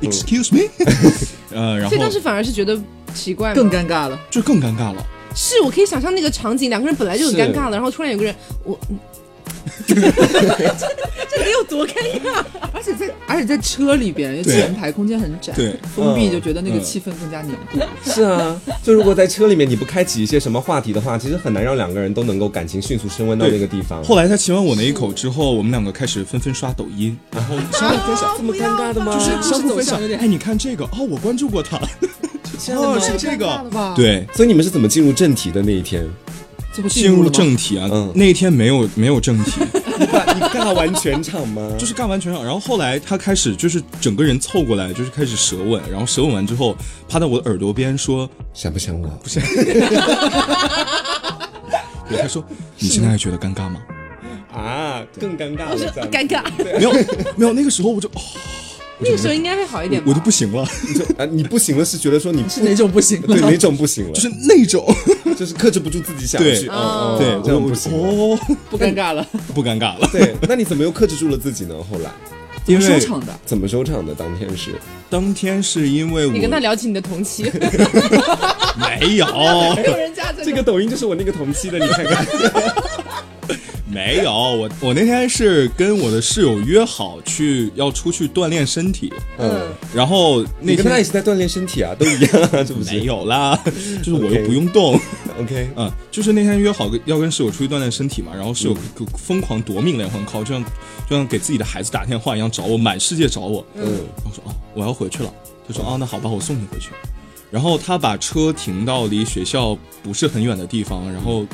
[0.00, 0.68] ，excuse me，
[1.52, 2.80] 呃，然后所以当时反而是觉得
[3.14, 4.18] 奇怪，更尴尬了。
[4.30, 5.04] 就更尴尬了。
[5.34, 8.34] 是我可以想象那个场景，两个人本来就很尴尬了，然后突然有个人，
[8.64, 8.98] 我，嗯
[9.86, 9.94] 这
[11.30, 12.44] 这得有多尴尬？
[12.72, 17.78] 而且在而且在车里边，对前排空间很窄，对封闭嗯就觉得那个嗯气氛更加凝固。
[18.10, 24.02] 是啊，就如果在车里面你不开启一些什么话题的话，其实很难让两个人都能够感情迅速升温到那个地方。
[24.04, 29.12] 后来他亲完我那一口之后，我们两个开始纷纷刷抖音，然后相互分享，这么尴尬的吗？
[29.14, 31.76] 就是相互分享哎，你看这个哦，我关注过他，
[32.74, 34.26] 哦，是这个，对。
[34.34, 36.08] 所以你们是怎么进入正题的那一天？
[36.72, 39.52] 这不进入了正题啊，嗯那一天没有没有正题，
[39.98, 41.70] 你尬你尬完全场吗？
[41.78, 46.76] 就是干完全场，然后后来他开始就是整个人凑过来，就是开始舌吻，然后舌吻完之后
[47.08, 49.08] 趴在我的耳朵边说，想不想我？
[49.22, 49.42] 不想
[52.08, 52.44] 对，他说
[52.78, 53.80] 你现在还觉得尴尬吗？
[54.52, 55.76] 啊，更尴尬了，
[56.10, 56.92] 尴尬，没有
[57.36, 58.20] 没有，那个时候我就哦，
[59.00, 63.26] 那个时候应该会好一点吧我就不行了，你 就啊，你不行了，是觉得说你是哪种不行了？
[63.28, 64.12] 对哪种不行了？
[64.12, 64.86] 就是那种，
[65.36, 67.92] 就是克制不住自己想去，哦哦，对，这样不行。
[67.92, 68.38] 哦，
[68.70, 71.74] 不尴尬了，不尴尬了，对，那你怎么又克制住了自己呢？
[71.90, 72.10] 后来
[72.66, 73.38] 因为收场的。
[73.46, 74.14] 怎么收场的？
[74.14, 74.74] 当天是
[75.08, 77.44] 当天是因为我你跟他聊起你的同期，
[78.78, 82.26] 没有没有人加这这个抖音就是我那个同期的，你看看。
[83.90, 92.94] 没有，我我那天是跟我的室友约好去要出去锻炼身体，嗯，然后那你跟他也天是在锻炼身体啊，都一样啊，是不是？
[92.94, 93.58] 没有啦，
[94.02, 94.98] 就是我又不用动。
[95.40, 100.64] ，OK，嗯，就是那天约好跟要跟室友出去锻炼身体嘛，然后室友就疯狂夺命连环 call，就像
[101.08, 103.64] 就像给自己的孩子打电话一样找我，满世界找我。
[103.74, 103.82] 嗯，
[104.22, 105.32] 然后说哦，我要回去了。
[105.66, 106.90] 他说哦，那好吧，我送你回去。
[107.50, 111.44] 然后他把车停到离学校不是很远的地方，然后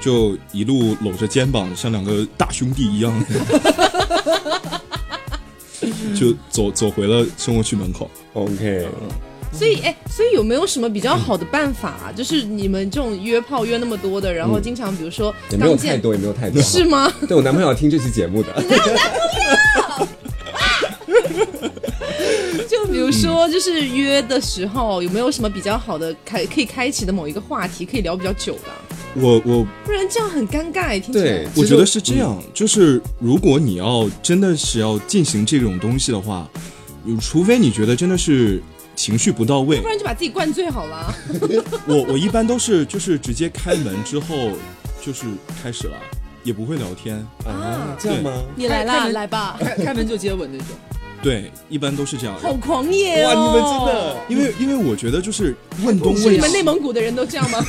[0.00, 3.24] 就一路搂着肩膀，像两个大兄弟一样，
[6.18, 8.10] 就走走回了生活区门口。
[8.32, 8.88] OK，
[9.52, 12.12] 所以，哎，所以有没有什么比较好的办法啊？
[12.16, 17.12] 就是你们这种约炮约那么多的，然后经常比如说也没有，太多，也没有太多，是吗？
[17.28, 18.48] 对我男朋友要听这期节目的，
[22.82, 28.74] 就比如说，就是约的时候有没有什么比较好的开可以开启的某一个话题，可以聊比较久的啊？
[29.14, 31.48] 我我不然这样很尴尬，听起来对。
[31.54, 36.50] 我觉得是这样，就是如果你要真的是要进行这种东西的话，
[37.20, 38.60] 除非你觉得真的是
[38.96, 41.14] 情绪不到位不，然就把自己灌醉好了。
[41.86, 44.50] 我我一般都是就是直接开门之后
[45.00, 45.26] 就是
[45.62, 45.96] 开始了，
[46.42, 47.16] 也不会聊天。
[47.44, 48.32] 啊，这样吗？
[48.56, 50.68] 你来啦，来吧，开开门就接吻那种，
[51.22, 52.34] 对，一般都是这样。
[52.40, 53.38] 好狂野哇，哦！
[53.38, 57.64] 你们真的，因为因为我觉得就是问东问西你们，内蒙古的人都这样吗？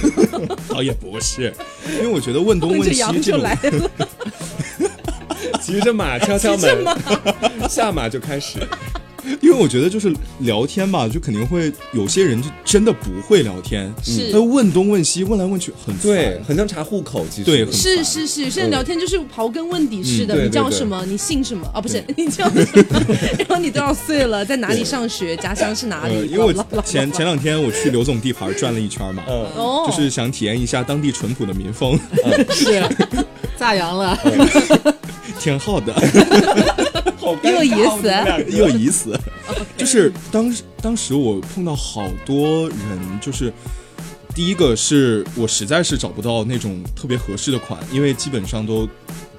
[0.67, 1.53] 倒 也不是，
[1.87, 3.91] 因为我觉得问东问西 这羊就种来了，
[5.61, 6.83] 骑着马敲敲门，
[7.69, 8.59] 下马就开始，
[9.41, 21.03] 因为我觉得就是聊天吧，就肯定会有些人就真的不会聊天，是他问东问西，问来问去很烦对，很像查户口，其实对是是是，有些人聊天就是刨根问底似的，嗯你叫什么？
[21.07, 21.67] 你姓什么？
[21.73, 22.65] 啊，不是， 你叫什么？
[23.37, 24.43] 然后你多少岁了？
[24.45, 25.35] 在哪里上学？
[25.37, 26.29] 家乡是哪呃，里？
[26.31, 31.99] 因为我前前两天我去刘总地盘转了一圈嘛，嗯，哦，就是想体验一下当地淳朴的民风，
[32.51, 32.83] 是
[33.57, 34.17] 炸羊了。
[35.39, 36.01] 挺好的，好
[37.43, 38.13] 又有意思
[38.47, 39.19] 你有意思。
[39.77, 43.51] 就是当时当时我碰到好多人，就是
[44.35, 48.87] 第一个是我实在是找不到那种特别合适的款，因为基本上都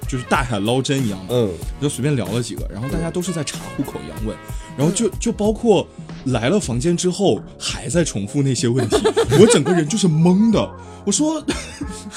[0.07, 1.49] 就是大海捞针一样嘛，嗯，
[1.81, 4.35] 就随便聊了几个，然后大家都是在查户口一样问，
[4.77, 5.87] 然后就就包括
[6.25, 8.95] 来了房间之后还在重复那些问题，
[9.39, 10.69] 我整个人就是懵的。
[11.05, 11.39] 我说，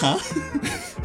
[0.00, 0.16] 啊，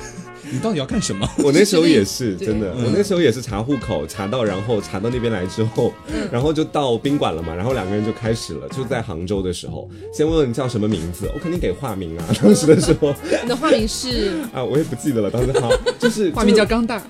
[0.53, 1.27] 你到底要干什么？
[1.43, 5.91] 我那时候也是 真的，我那时候也是查户口，查到然后查到那边来之后，
[6.31, 13.13] 然后就到宾馆了嘛，然后两个人就开始了，就在杭州的时候，先问问你叫什么名字，我肯定给化名啊， 当时的时候。
[13.41, 14.33] 你的化名是？
[14.53, 17.01] 啊，我也不记得了，当时好就是化名叫钢蛋，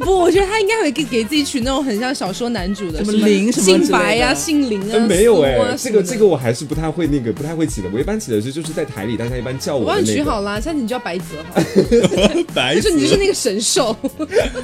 [0.00, 0.16] 不？
[0.26, 10.14] 我觉得他应该会给给自己取那种很像小说男主的，什么林什么姓白呀、姓林啊，呃没有哎、这个这个我还是不太会那个不太会起的，我一般起的是就是在台里大家一般叫我帮你我。
[10.14, 11.55] 取好啦，下次你叫白泽好了。
[12.54, 13.16] 白就是你就是。
[13.16, 13.96] 那个神兽，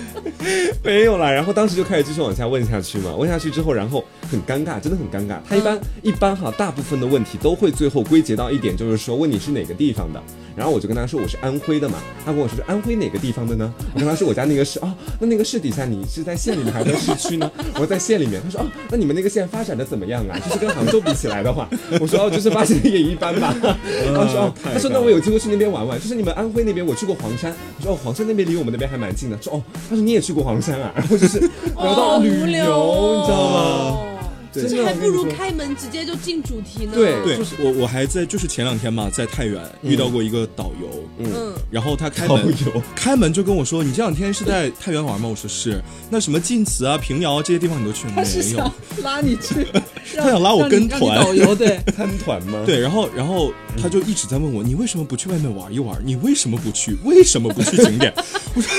[0.84, 5.38] 没有啦，然后当时就开始继续往下问下去嘛，问下去之后，然后很尴尬，真的很尴尬。
[5.48, 10.22] 他一般、一般哈，大部分的问题都会最后归结到一点，就是说问你是哪个地方的。
[10.56, 13.72] 然后我就跟他说我是安徽的嘛，他跟我说是安徽哪个地方的呢？
[13.94, 17.50] 我跟他说我家那个市哦，那那个市底下你是在县里面还是在市区呢？
[17.74, 18.40] 我说在县里面。
[18.44, 20.38] 他说哦，那你们那个县发展的怎么样啊？
[20.38, 21.68] 就是跟杭州比起来的话，
[22.00, 23.54] 我说哦，就是发展的也一般吧。
[24.06, 29.38] 然后说哦，他说那我有机会去那边玩玩，就是你们安徽那边我去过黄山，我说哦，黄山那边离我们那边还蛮近的。
[29.40, 31.38] 说哦，他说你也去过黄山啊，然后就是
[31.76, 34.11] 聊到旅游，你知道吗？
[34.60, 36.92] 哦对这还不如开门直接就进主题呢。
[36.94, 48.72] 对对，我我还在就是前两天嘛，在太原遇到过一个导游，嗯，然后他开导门游开门就跟我说：“你这两天是在太原玩吗？”我说：“是。”那什么晋祠啊、平遥啊这些地方你都去了没他是有想？
[49.02, 49.66] 拉你去，
[50.16, 51.80] 他想拉我跟团导游对。
[51.96, 52.62] 参团吗？
[52.66, 55.98] 对，然后然后他就一直在问我：“你为什么不去外面玩一玩？
[56.04, 56.96] 你为什么不去？
[57.04, 58.12] 为什么不去景点？”
[58.54, 58.70] 我说：“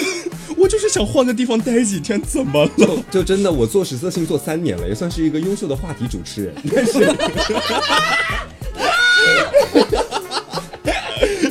[0.63, 6.55] 我就是想换个地方待几天，怎么了就就真的，我做十色性做三年了，也算是一个优秀的话题主持人。
[6.63, 7.13] 但是，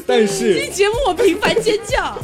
[0.07, 2.19] 但是，这节目我频繁尖叫，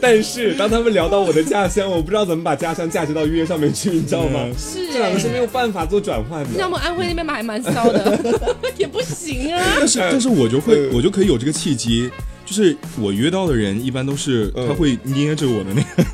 [0.00, 4.48] 但是，当他们聊到我的家乡，我不知道怎么把家乡嫁接到约上面去，你知道吗？
[4.58, 6.58] 是这两个是哎没有办法做转换的。
[6.58, 8.18] 像我们安徽那边嘛还蛮骚的，
[8.78, 9.62] 也不行啊？”。
[9.78, 12.10] 但是但是我就会嗯我就可以有这个契机，
[12.46, 16.08] 就是我约到的人一般都是嗯他会捏着我的那个，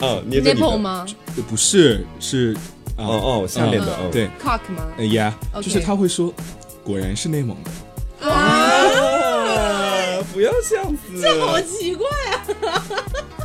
[0.00, 0.76] 啊，捏着你的 nipple？
[0.76, 1.06] 吗
[1.48, 2.54] 不是是
[2.96, 4.86] 啊哦哦，下面的，嗯，嗯对，？cock 吗？
[4.98, 6.32] 哎呀，OK 就是他会说，
[6.84, 7.70] 果然是内蒙的。
[8.28, 11.20] 啊，不要这样子。
[11.20, 12.06] 这好奇怪
[12.70, 12.82] 啊！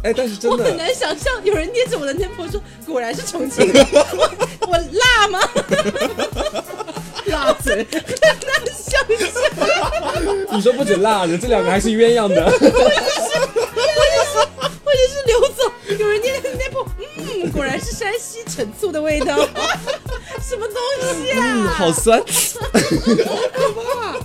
[0.04, 5.40] 哎，但是真我很的，难想象有人捏着我的 nipple 说，果然是重庆的，我 我辣吗？
[7.28, 12.52] 辣嘴，很难想象，你说不止辣的，这两个还是鸳鸯的。
[14.92, 16.86] 或者是刘总，有人念那部
[17.18, 19.38] 嗯，果然是山西陈醋的味道，
[20.42, 20.76] 什么东
[21.16, 21.74] 西啊？
[21.78, 22.26] 好酸，好
[23.54, 24.20] 可怕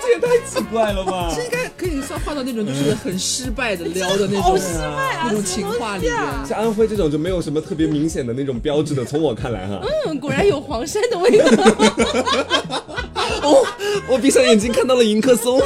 [0.00, 1.30] 这也太奇怪了吧！
[1.36, 6.16] 这应该可以算画到那种就是很失败的撩的那种好 失败啊那种情话里面。
[6.48, 11.44] 像安徽这种就没有什么特别明显的那种标志的，从我看来哈，嗯，果然有黄山的味道。
[13.42, 13.66] 哦，
[14.08, 15.60] 我闭上眼睛看到了迎客松，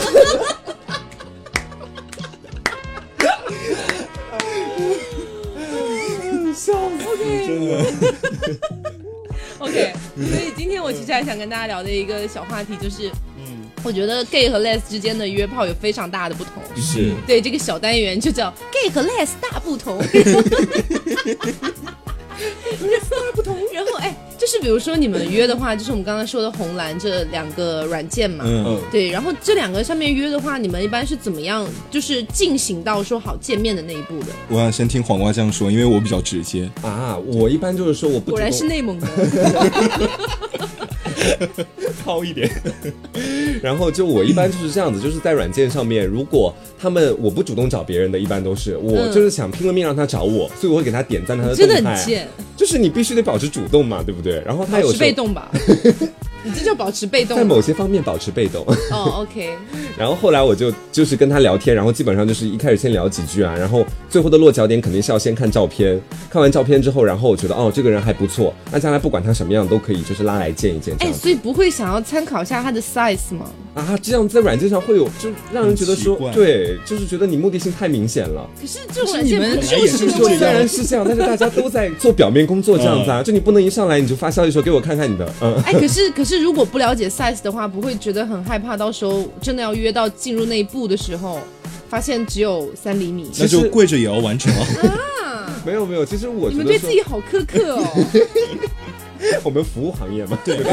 [6.55, 7.05] 笑死，
[7.47, 7.85] 真的。
[9.59, 13.11] OK，所以今天我其实还想跟大家聊的一个小话题就是，
[13.83, 16.63] 我觉得 gay 和 les 之间的约炮有非常大的不同。
[16.77, 20.01] 是，对，这个小单元就叫 gay 和 les 大不同。
[23.35, 34.27] 不同，然后哎，就是比如说你们约的话，就是我们刚刚说的红蓝这两个软件嘛，嗯，嗯，对，然后这两个上面约的话，你们一般是怎么样，就是进行到说好见面的那一步的？
[34.48, 36.70] 我想先听黄瓜酱说，因为我比较直接。
[36.83, 39.07] 啊，我一般就是说我不果然是内蒙的，
[42.05, 42.51] 糙一点。
[43.63, 51.97] 然后就我一般就是这样子，就是在软件上面，如果他们我不主动找别人的，一般都是我嗯就是想拼了命让他找我，所以我会给他点赞他的真的动态。
[51.97, 54.43] 很贱，就是你必须得保持主动嘛，对不对？
[54.45, 55.51] 然后他有时候被动吧？
[56.49, 57.45] 你这叫保持被动在。
[57.45, 58.65] 某些方面保持被动。
[58.91, 59.57] 哦，OK，
[59.99, 73.51] 然后后来我就就是跟他聊天，然后基本上就是一开始先聊几句啊，然后最后的落脚点肯定是要先看照片，看完照片之后，然后我觉得哦这个人还不错，那将来不管他什么样都可以就是拉来见一见哎，所以不会想要参考一下他的 size 吗？
[73.75, 78.49] 啊，这样在软件上会有就让人觉得说对，就是觉得你目的性太明显了。
[78.61, 91.40] 可是这种是软件你们不就是本来也是就虽然是这样，但是大家都在做表面工作这样子啊， 就你不能一上来你就发消息说给我看看你的，嗯，哎，可是可是如果不了解 size 的话，不会觉得很害怕，到时候真的要约到进入那一步的时候，
[91.88, 93.31] 发现只有三厘米。
[93.38, 94.66] 那就跪着也要完成啊。
[95.64, 97.83] 没有没有，其实我你们觉得说对自己好苛刻哦。
[99.42, 100.59] 我们服务行业嘛，对。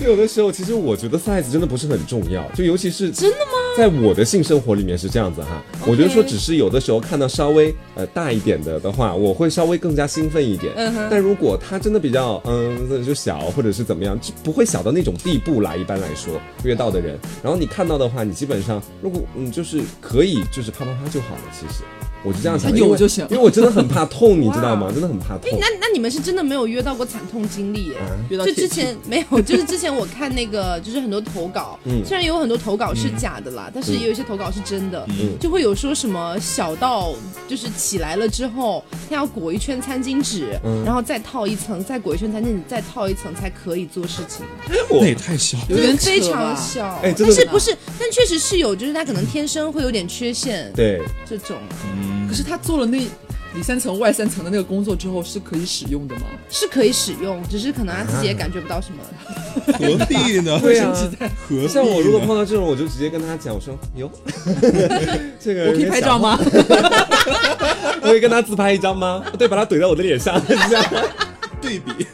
[0.00, 3.52] 就有的时候，其实我觉得 size 真的不是很重要，就尤其是真的吗？
[3.76, 5.62] 在我的性生活里面是这样子哈。
[5.86, 10.72] 我觉得说，只是有的时候看到稍微呃大一点的的话，我会稍微更加兴奋一点。
[10.76, 15.74] 嗯哼但如果他真的比较嗯就小或者是怎么样，就不会小到那种地步啦。
[15.74, 21.42] 一般来说，约到的人，然后你看到的话，你基本上如果嗯就是可以就是啪啪啪就好了。
[21.52, 21.82] 其实
[22.24, 24.90] 我就这样想，有因为就行因为我真的很怕痛，你知道吗？
[24.92, 25.50] 真的很怕痛。
[25.60, 27.96] 那那你们是真的没有约到过惨痛经历耶？
[28.28, 35.38] 约到就之前没有， 就是之前我看那个，就是很多投稿，嗯虽然有很多投稿是假的啦，但是也有一些投稿是真的，嗯。
[35.40, 37.12] 就会有说什么小到
[37.48, 40.84] 就是起来了之后，他要裹一圈餐巾纸，嗯。
[40.84, 45.64] 然后再套一层，再裹一圈餐巾纸，再套一层才可以做事情，那也太小了。
[45.68, 47.76] 有点非常小，哎但是不是？
[47.98, 51.56] 但确实是有，就是他可能天生会有点缺陷，对，这种。
[51.94, 56.22] 嗯可是他做了那里三层外三层的那个工作之后是可以使用的吗？
[56.48, 59.02] 是可以使用，只是可能他自己也感觉不到什么。
[59.78, 60.58] 何必呢？
[60.62, 60.92] 对啊
[61.48, 61.68] 何必？
[61.68, 64.10] 像我如果碰到这种，我就直接跟他讲，我说哟，
[65.38, 66.18] 这个我可以拍照？
[66.18, 66.38] 吗？
[68.02, 69.22] 我可以跟他自拍一张吗？
[69.38, 70.84] 对，把他怼在我的脸上，这样。
[71.60, 72.06] 对比？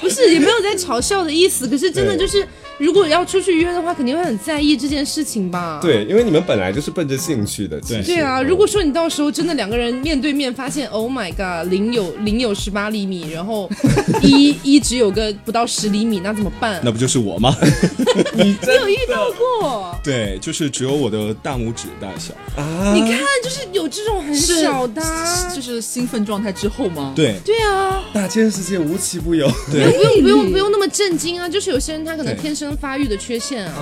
[0.00, 2.46] 不是，也没有在嘲笑的意思，可是真的就是，
[2.80, 5.78] 如果要出去约的话，肯定会很在意这件事情吧？。
[5.82, 13.68] 对，因为你们本来就是奔着兴趣的，对对啊，嗯如果说你到时候真的两个人面对面发现，Oh my god，零有零有十八厘米，然后
[14.22, 16.80] 一一只有个不到十厘米，那怎么办？
[16.82, 17.54] 那不就是我吗？
[18.34, 19.98] 你你有遇到过？
[20.02, 22.32] 对，就是只有我的大拇指大小。
[22.56, 29.50] 啊，你看，就是有这种很是小的啊、就是兴奋状态之后吗？，对对啊，大千世界无奇不有。
[29.70, 31.46] 对， 不用不用不用那么震惊啊！
[31.48, 33.74] 就是有些人他可能天生发育的缺陷啊。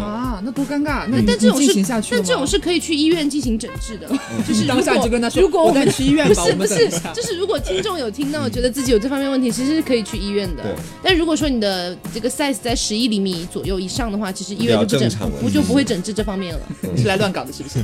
[0.00, 1.06] 啊，那多尴尬。
[1.08, 4.08] 那但这种是但这种是可以去医院进行诊治的，
[4.46, 10.62] 就是当下如果就跟他说如果我们去医院不是不是就是如果听众有听到觉得自己有这方面问题，其实是可以去医院的。
[11.02, 15.10] 但如果说你的这个 size 在十一厘米左右以上的话，其实医院就不诊
[15.42, 16.60] 不就不会诊治这方面了。
[16.96, 17.78] 是来乱搞的，是不是？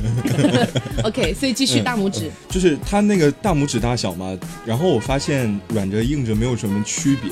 [1.03, 7.31] OK，所以继续大拇指，就是他那个大拇指大小嘛，然后我发现软着硬着没有什么区别，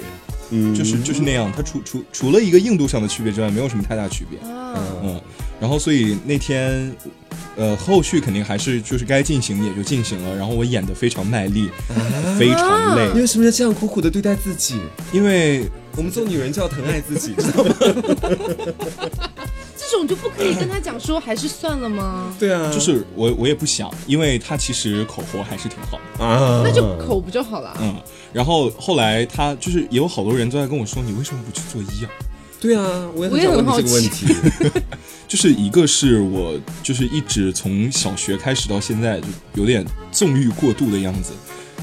[0.50, 4.40] 嗯就是就是那样，它除除除了一个硬度上的区别之外，没有什么太大区别。
[4.50, 5.22] 啊，嗯，
[5.60, 6.92] 然后所以那天，
[7.56, 11.70] 呃，后续肯定还是就是该进行也就进行了，然后我演的非常卖力，
[12.38, 14.80] 非常累，你为什么要这样苦苦的对待自己？
[15.12, 15.64] 因为
[15.96, 17.76] 我们做女人就要疼爱自己， 知道吗？
[19.90, 22.36] 这种就不可以跟他讲说还是算了吗？
[22.38, 27.76] 对啊，就是我我也不想，因为他其实口活还是挺好的，啊，那就口不就好了？
[27.80, 27.96] 嗯，
[28.38, 32.10] 然后后来他就是也有好多人都在跟我说，你为什么不去做医啊？
[32.62, 34.28] 对啊，我也很想问很好你这个问题。
[35.28, 41.34] 就是一个是我就是一直从小学开始到现在就有点纵欲过度的样子，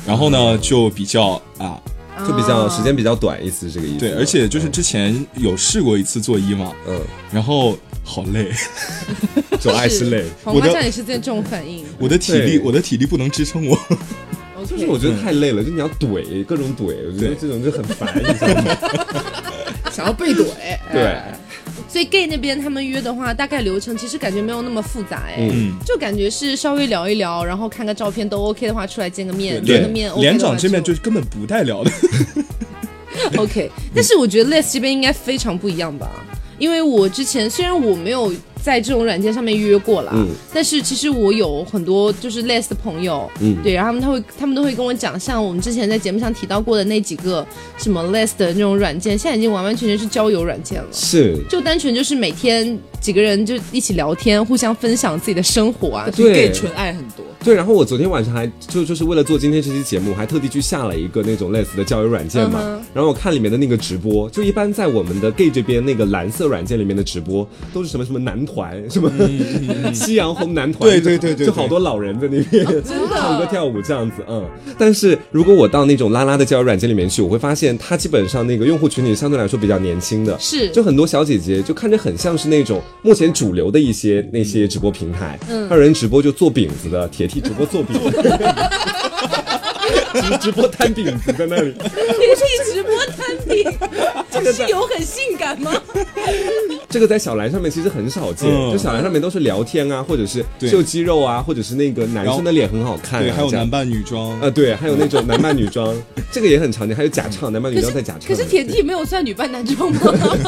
[0.06, 1.82] 然后呢就比较啊
[2.24, 3.98] 就比较啊时间比较短，意思是这个意思。
[3.98, 7.00] 对，而且就是之前有试过一次做医嘛，嗯，
[7.32, 8.52] 然后好累，
[9.60, 10.24] 就爱是累。
[10.44, 11.84] 黄瓜我的酱也是这种反应。
[11.98, 13.76] 我的体力我的体力不能支撑我。
[14.68, 18.77] 就是我觉得太累了，就你要怼各种怼，我觉得这种就很烦，你知道吗？
[19.92, 20.44] 想要被怼，
[20.92, 21.38] 对哎
[21.88, 25.37] 所以 gay 那边他们约的话，大概流程其实感觉没有那么复杂哎。
[25.38, 31.90] 嗯，就感觉是稍微聊一聊，然后看个照片都 OK 的话，出来见个面，见个面 OK 连长这边就根本不带聊的。
[33.38, 33.70] OK。
[33.94, 36.11] 但是我觉得 Les 这边应该非常不一样吧，
[36.59, 38.33] 因为我之前虽然我没有
[38.64, 47.46] 在这种软件上面约过了，嗯但是其实我有很多就是类似的朋友，嗯对，然后他们他会他们都会跟我讲，像我们之前在节目上提到过的那几个
[47.77, 50.88] 什么 Les 的那种软件，现在已经完完全全是交友软件了。
[50.90, 57.22] 是，就单纯就是每天几个人就一起聊天，互相分享自己的生活啊，对纯爱很多。
[57.44, 57.55] 对。
[57.55, 62.81] 然后我昨天晚上还就就是为了做今天这期节目，我还特地去下了一个那种类似的交友软件嘛。
[62.94, 68.53] 然后我看里面的那个直播，就一般在我们的 gay 这边那个蓝色软件里面的直播，都是什么什么男团，
[68.90, 69.10] 什么
[69.92, 74.44] 夕阳红男团，对对对对就好多老人在那边 唱歌跳舞这样子，嗯。
[74.78, 80.68] 但是如果我到那种拉拉的交友软件里面去，我会发现它基本上那个用户群体相对来说比较年轻的，是。
[80.70, 85.68] 就很多小姐姐就看着很像是那种目前主流的一些那些直播平台，嗯。
[85.68, 88.10] 还有人直播就做饼子的，铁 T 直播做饼子，
[90.22, 93.79] 直直播摊饼子在那里，铁地直播摊饼，
[94.31, 95.72] 这个是有很性感吗？
[96.88, 104.38] 这个在小蓝上面其实很少见，嗯就小蓝上面都是聊天啊，或者是秀肌肉啊，或者是那个男生的脸很好看、啊，对，还有男扮女装。
[104.40, 105.94] 呃，对，还有那种 男扮女装，
[106.31, 108.29] 这个也很常见，还有假唱，男扮女装在假唱。
[108.29, 110.00] 可是铁弟没有算女扮男装吗？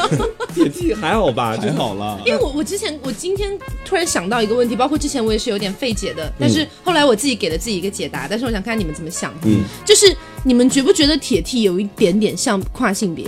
[0.55, 9.33] 铁弟还好吧， 就好啦，因为我我之前我今天突然想到一个问题，包括之前我也是有点费解的，但是后来我自己给了自己一个解答，但是我想看你们怎么想。
[9.43, 13.25] 嗯，就是你们觉不觉得铁 T 有一点点像跨性别？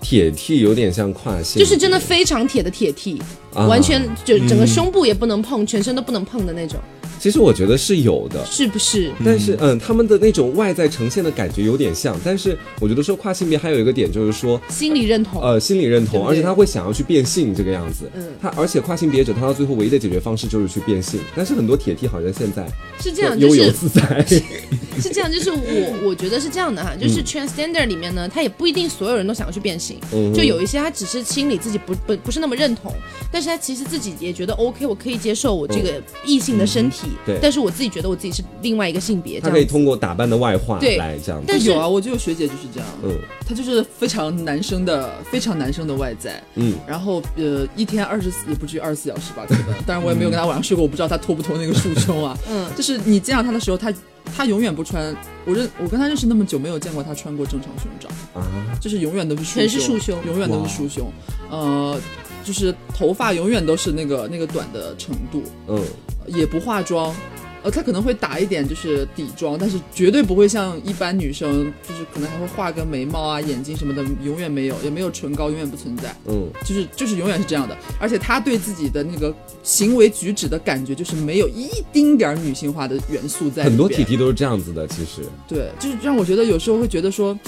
[0.00, 3.20] 铁 T 有点像跨性，就是真的非常铁的铁 T，、
[3.54, 6.80] 啊完全就整个胸部也不能碰，全身都不能碰的那种。
[7.20, 8.44] 其实我觉得是有的。
[8.46, 9.12] 是不是？
[9.24, 15.42] 但是，嗯，他们的那种外在呈现的感觉有点像，但是我觉得说跨性别还有一个点就是说，心理认同。
[15.42, 18.10] 呃，心理认同，对对而且他会想要去变性这个样子。
[18.14, 22.66] 嗯他而且跨性别者他到最后唯一的解决方式就是去变性，但是很多铁 T 好像现在
[22.98, 24.24] 是这样，就是悠游自在。
[25.00, 32.94] 是这样，就是我我觉得是这样的哈，就是 transgender 里面呢，他也不一定所有人都想要去变性，嗯就有一些他只是心里自己不不不是那么认同，
[33.30, 37.38] 但是他其实自己也觉得 OK，我可以接受我这个异性的身体，嗯对。
[37.40, 39.64] 但是我自己觉得我自己是另外一个性别，这他可以。
[39.64, 40.96] 通过打扮的外化对。
[40.96, 41.46] 来这样子。
[41.46, 43.16] 但是有啊，我就有学姐就是这样，嗯。
[43.46, 52.36] 她就是非常男生的，非常男生的外在，嗯，然后呃，一天二十四也不至于二十四小时吧，可能，当然我也没有跟她晚上睡过，我不知道她脱不脱那个束胸啊。
[52.48, 52.68] 嗯。
[52.76, 53.92] 就是你见到她的时候，她
[54.36, 58.08] 他永远不穿，我认我跟他认识那么久，没有见过他穿过正常胸罩，
[58.38, 58.46] 啊，
[58.80, 60.16] 就是永远都是全是束胸。
[60.26, 61.10] 永远都是束胸，
[61.50, 61.98] 呃，
[62.44, 65.82] 就是头发永远都是那个那个短的程度，嗯，
[66.26, 67.14] 也不化妆。
[67.62, 76.16] 呃，她可能会打一点就是底妆，但是绝对不会像一般女生，就是可能还会画个眉毛啊、眼睛什么的，永远没有，也没有唇膏，永远不存在。
[76.26, 83.64] 嗯，就是就是永远是这样的，而且她对自己的那个行为举止的感觉，就是没有一丁点儿女性化的元素在。
[83.64, 85.20] 很多体 T 都是这样子的，其实。
[85.46, 87.38] 对，就是让我觉得有时候会觉得说，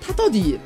[0.00, 0.58] 她到底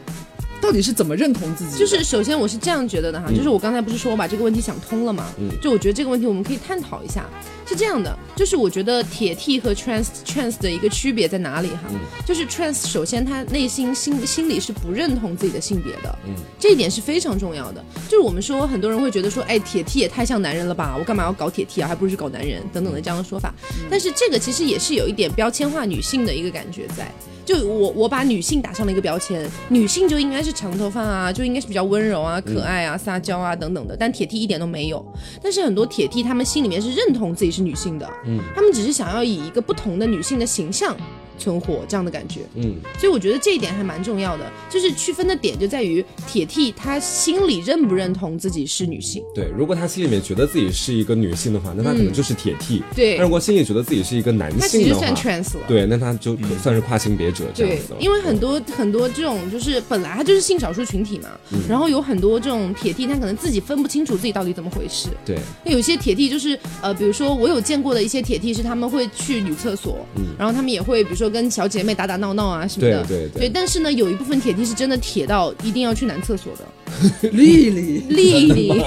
[0.65, 1.79] 到底是怎么认同自己？
[1.79, 7.27] 就是首先我是这样觉得的哈，嗯就是我刚才不是说我把这个问题想通了嘛，嗯就我觉得这个问题我们可以探讨一下。
[7.67, 11.81] 是这样的，就是我觉得铁 T 和 trans trans 的一个区别在哪里哈？
[11.91, 17.85] 嗯就是 trans 首先他内心心心里是不认同自己的性别的，嗯这一点是非常重要的。
[18.09, 21.89] 就是我们说很多人会觉得说，哎，铁 T 也太像男人了吧，我干嘛要搞铁 T 啊？
[21.89, 23.53] 还不如去搞男人等等的这样的说法。
[23.91, 27.11] 但是这个其实也是有一点标签化女性的一个感觉在。
[27.47, 33.97] 就我我把女性打上了一个标签，女性就应该是长头发啊，就应该是比较温柔啊、可爱啊、撒娇啊等等的。
[33.97, 35.05] 但铁 T 一点都没有。
[35.43, 40.97] 但是很多铁 T 他们心里面是认同自己是女性的，嗯他们只是想要以一个不同的女性的形象
[41.39, 42.41] 存活这样的感觉。
[42.55, 49.23] 嗯所以我觉得这一点还蛮重要的，就是区分的点就在于铁 T 他心里认不认同自己是女性。
[49.35, 52.83] 对，如果他心里面觉得自己是一个女性的话，那他可能就是铁 T。
[52.95, 55.65] 对但如果心里觉得自己是一个男他其性的话实算，trans 了。
[55.67, 65.09] 对，那他就可算是跨性别者这样对因为很多很多这种就是本来他就是性少数群体嘛，嗯然后有很多这种铁 T，他可能自己分不清楚自己到底怎么回事。
[65.25, 70.07] 对，那有些铁 T 就是呃，比如说我有见过的一些铁 T 是他们会去女厕所，
[70.39, 73.03] 然后他们也会比如说跟小姐妹打打闹闹啊什么的。
[73.03, 78.69] 嗯对对对对，但是呢，有一部分铁 T 是真的铁到一定要去男厕所的，丽 丽丽丽，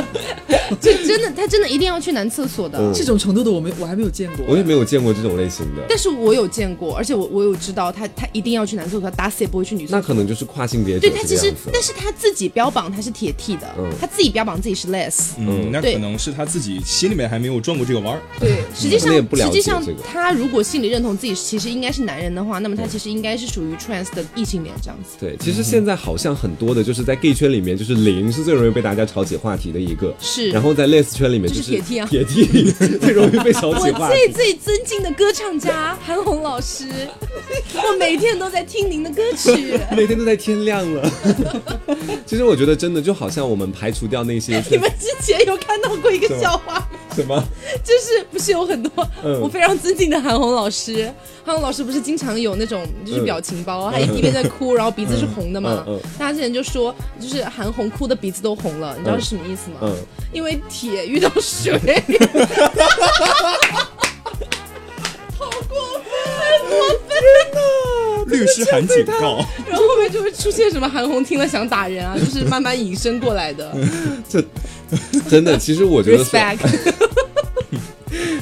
[0.80, 2.78] 就真的他真的一定要去男厕所的。
[2.78, 4.44] 嗯这种程度的我没我还没有见过。
[4.46, 5.82] 我也没有见过这种类型的。
[5.88, 9.98] 但是我有见过，而且我我有知道他他一定要去男厕所，他打死也不会去女厕所。
[9.98, 15.30] 那可能就是跨性别者对他其实但是他自己标榜他是铁 T 的，嗯他自己标榜自己是 less。
[15.38, 18.20] 嗯，那可能是他自己心里面还没有转过这个弯儿。
[18.38, 25.16] 对，实际上实际上这个他如果心里认同自己其实应该是男人的话，那么他其实应该是属于 trans 的异性恋这样子。
[25.20, 34.14] 对，其实现在好像很多的，就是在 gay 圈里面，就是零是最容易被大家炒起话题的一个，是然后在 les 圈里面就是铁 T 啊铁 T 最容易被炒起话题。
[34.26, 36.86] 我最最尊敬的歌唱家韩红老师，
[37.74, 39.78] 我每天都在听您的歌曲。
[39.96, 41.10] 每天都在天亮了。
[42.26, 47.42] 其实我觉得真的就好像我们排除掉那些你们之前有看到过一个笑话，什么，
[47.84, 48.90] 就是不是有很多
[49.24, 49.40] 嗯。
[49.40, 51.12] 我非常尊敬的韩红老师，
[51.44, 55.84] 韩红老师不是经常有那种就是表情包，他一一边在哭，然后鼻子是红的嘛
[56.18, 59.78] 大家之前就说就是韩红哭的鼻子都红了，你知道是什么意思吗？
[59.82, 59.94] 嗯，
[60.32, 61.78] 因为铁遇到水，
[68.26, 73.74] 律师函警告， 然后后面就会出现什么韩红听了想打人啊，就是慢慢引申过来的。
[74.28, 74.40] 这
[75.28, 76.24] 真的，其实我觉得。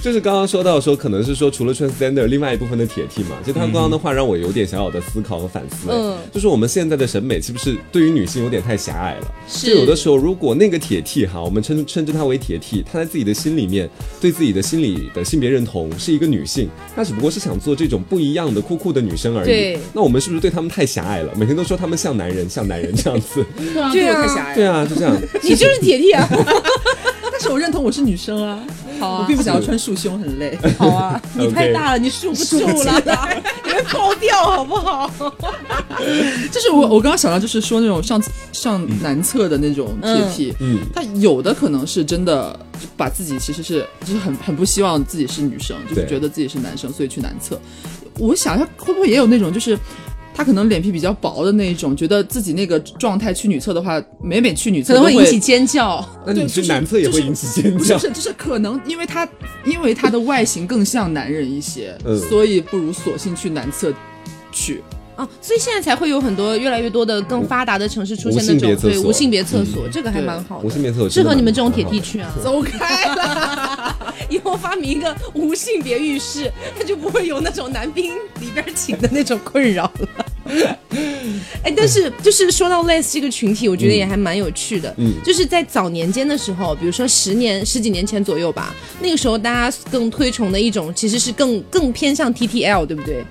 [0.03, 5.89] 就是刚刚说到说，可能是说除了 transgender，另外一部分的铁 T 嘛，其实他刚刚的话让我有点小小的思考和反思。
[5.91, 9.35] 嗯就是我们现在的审美是不是对于女性有点太狭隘了？
[9.49, 13.89] 是就有的时候，如果那个铁 T 哈，我们称称之他为铁 T，他在自己的心里面
[14.21, 19.47] 对自己的心理的性别认同是一个女性，他只不过是想做这种不一样的酷酷的女生而已。
[19.47, 21.33] 对那我们是不是对他们太狭隘了？
[21.37, 23.45] 每天都说他们像男人，像男人这样子。
[23.93, 24.55] 对啊。
[24.55, 25.17] 对啊，就这样。
[25.43, 26.29] 你就是铁 T 啊！
[27.39, 28.59] 但是我认同我是女生啊，
[28.99, 29.21] 好啊。
[29.21, 30.59] 我并不想要穿束胸，很累。
[30.77, 33.29] 好啊， 你太大了，你束不住了，
[33.65, 35.09] 你会爆掉好不好？
[36.51, 38.21] 就是我我刚刚想到，就是说那种上
[38.53, 40.81] 上男厕的那种铁 T，嗯。
[40.93, 42.59] 他有的可能是真的
[42.97, 47.61] 把自己其实是就是很很不希望自己是女生，就是觉得自己是男生，所以去男厕。
[48.19, 49.79] 我想一下，会不会也有那种就是
[50.39, 56.09] 他可能脸皮比较薄的那一种，觉得自己那个状态去女厕的话，每每去女厕都会能会引起尖叫。
[56.25, 57.99] 那你对就是去男厕也会引起尖叫不是不。
[57.99, 59.29] 是，就是可能因为他
[59.67, 63.93] 因为他的外形更像男人一些，嗯所以不如索性去男厕
[64.53, 64.81] 去。
[65.17, 72.33] 啊，所以现在才会有很多越来越多的更发达的城市出现那种对无性别厕所，这个还蛮好的，无性别厕所适合你们这种铁真的蛮弟去啊。
[72.41, 73.78] 走开了，
[74.29, 80.27] 以后发明一个无性别浴室，他就不会有那种男宾里边请的那种困扰了。
[81.63, 84.95] 哎，但是就是说到 les 这个群体，我觉得也还蛮有趣的。
[84.97, 93.23] 嗯就是在早年间的时候，比如说十年、十几年前左右吧，那个时候大家更推崇的一种其实是更更偏向 TTL，对不对？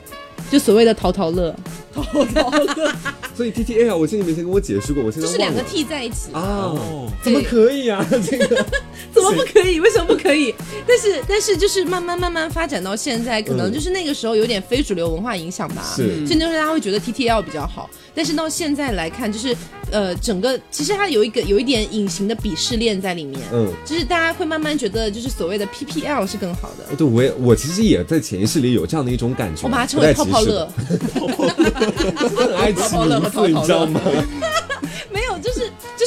[0.51, 1.55] 就所谓的淘淘乐，
[1.93, 2.91] 淘淘乐
[3.35, 6.31] 所以 T T A 啊，我记得你以前跟我解释过，我现在就是两个 T 在一起。
[6.33, 6.41] 啊，
[6.73, 8.03] 哦，怎么可以啊？
[8.09, 8.47] 这个
[9.13, 9.79] 怎么不可以？
[9.79, 10.53] 为什么不可以？
[10.87, 15.83] 但是但是就是慢慢慢慢发展到现在，可能嗯就是那个时候有点非主流文化影响吧。
[15.95, 19.55] 是所以那时候大家会觉得 TTL 比较好，但是到现在来看，就是
[19.91, 23.39] 呃整个其实它有一个有一点隐形的鄙视链在里面。
[23.53, 23.71] 嗯。
[23.85, 30.67] 就是大家会慢慢觉得，就是所谓的 PPL 是更好的，对，我也我其实也在潜意识里有这样的一种感觉，我把它称为泡泡乐。
[32.35, 34.01] 很爱起泡泡乐名字，你知道吗？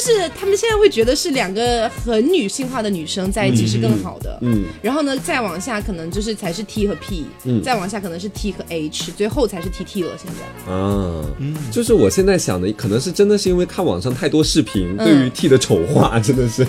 [0.01, 4.37] 是他们现在会觉得是两个很女性化的女生在一起是更好的。
[4.41, 10.11] 嗯，然后呢，再往下可能就是才是 T 和 P，、嗯再往下可能是 T 和 H，最后才是 TT 了。
[10.17, 10.71] 现在。
[10.71, 11.23] 啊，
[11.71, 16.65] 就是我现在想的，可能是真的是因为看网上太多视频，嗯对于 T 的丑化 真的是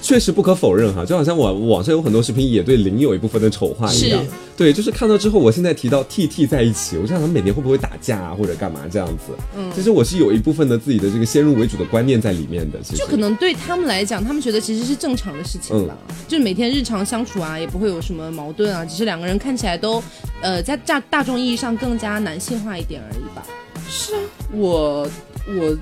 [0.00, 1.04] 确实不可否认哈。
[1.04, 4.24] 就好像我网上有很多视频也对零有一部分的丑化一样。
[4.56, 9.34] 对，就是看到之后，我现在提到 T T 在一起，我就想他们每年会不会打架啊，或者干嘛这样子。
[9.56, 12.75] 嗯，其实我是有一部分的自己的这个先入为主的观念在里面的。
[12.82, 12.98] 其实。
[12.98, 15.96] 就可能对他们来讲，他们觉得其实是正常的事情吧，
[16.28, 20.02] 就是每天日常相处啊，也不会有什么矛盾啊，只是两个人看起来都，
[20.40, 23.42] 呃，在大大众意义上更加男性化一点而已吧。
[23.88, 24.20] 是啊，
[24.52, 25.08] 我
[25.46, 25.76] 我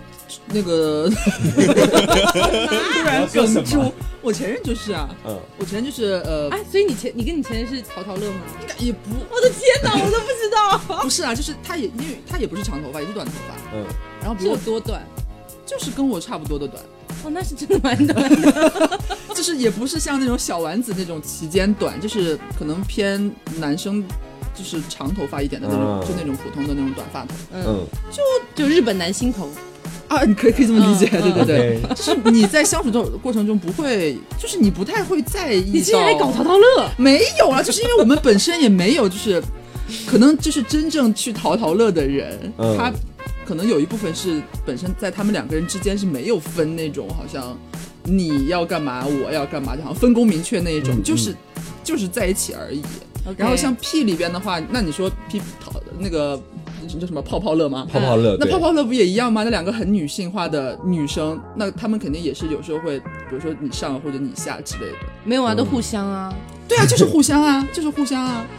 [0.48, 1.08] 那个
[1.54, 3.62] 突然说什么？
[3.62, 8.40] 哽住，我前任就是啊，嗯，我前任就是呃，哎，所以你前你跟你前任是淘淘乐吗？
[8.60, 8.98] 应该也不。
[9.30, 10.78] 我的天哪，我都不知道。
[11.02, 13.84] 不是啊，就是他也因为他也不是长头发，也是短头发，嗯，
[14.20, 15.02] 然后比我多短。
[15.66, 16.82] 就是跟我差不多的短，
[17.24, 19.00] 哦，那是真的蛮短的。
[19.34, 24.04] 就是也不是像那种小丸子那种齐肩短，就是可能偏男生。
[24.56, 28.22] 就是长头发一点的那种，啊就那种普通的那种短发头嗯，就，
[28.54, 29.50] 就日本男星头。
[30.06, 35.72] 啊，你可以可以这么理解，嗯对对对就是你在相处中过程中不会，就是你不太会在意。
[35.72, 36.88] 你竟然还搞淘淘乐？
[36.96, 39.42] 没有啊，就是因为我们本身也没有，就是
[40.06, 42.92] 可能就是真正去淘淘乐的人，嗯他
[43.46, 47.56] 可能有一部分是本身在他们两个人之间是没有分那种好像
[48.04, 51.34] 你要干嘛我要干嘛，就好像分工明确那一种，嗯就是
[51.82, 52.82] 就是在一起而已。
[53.38, 56.38] 然后像 P 里边的话，那你说 P 淘那个
[57.00, 57.86] 叫什么泡泡乐吗？
[57.90, 59.42] 泡泡乐，那泡泡乐不也一样吗？
[59.44, 64.98] 那两个很女性化的女生，那她们肯定也是有时候会，比如说你上或者你下之类的。
[65.24, 66.34] 没有啊，都互相啊，
[66.68, 68.46] 对啊， 就是互相啊，就是互相啊。
[68.46, 68.58] 嗯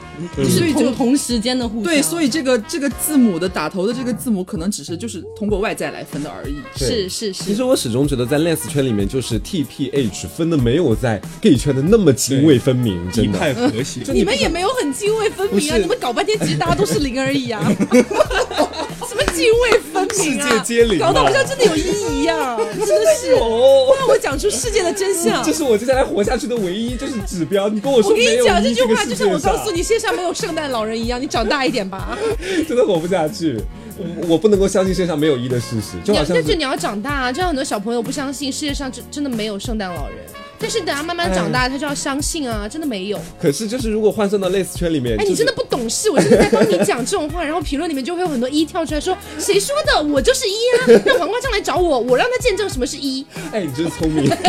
[0.49, 1.83] 所以就同同时间的互相。
[1.83, 6.55] 对，所以这个这个字母的打头的这个字母，可能只是就是通过外在来分的而已。
[6.73, 7.43] 是是是。
[7.43, 13.37] 其实我始终觉得在 les 圈里面，就是 T P H 分的没有在 gay 圈的那么泾渭分明，一真的。
[13.37, 14.03] 派和谐。
[14.13, 15.75] 你们也没有很泾渭分明啊！
[15.75, 17.61] 你们搞半天，其实大家都是零而已啊。
[19.15, 20.49] 什么泾渭分明啊？
[20.49, 23.31] 世界皆零嘛搞得好像真的有意义一样，真的是。
[23.39, 25.53] 哦，让我讲出世界的真相这。
[25.53, 27.69] 是我接下来活下去的唯一就是指标。
[27.69, 32.17] 你跟我说我跟你讲这句话，就像我告诉你，世界上没有圣诞老人一样，你长大一点吧。
[32.67, 33.57] 真的活不下去。
[33.97, 37.31] 我我不能够相信世界上没有一的事实，就你好像要但是你要长大啊！
[37.31, 40.17] 就像很多小朋友不相信世界上真真的没有圣诞老人，
[40.59, 43.19] 但是等他慢慢长大，他就要相信啊，真的没有。
[43.41, 46.09] 可是就是如果换算到 les 圈里面，哎，你真的不懂事！
[46.09, 50.01] 我真的在帮你讲这种话，然后评论里面就会有很多一跳出来说：“谁说的？
[50.01, 50.53] 我就是一
[50.97, 51.01] 啊！
[51.05, 53.25] 让黄瓜酱来找我，我让他见证什么是一。
[53.51, 54.29] 哎，你真聪明。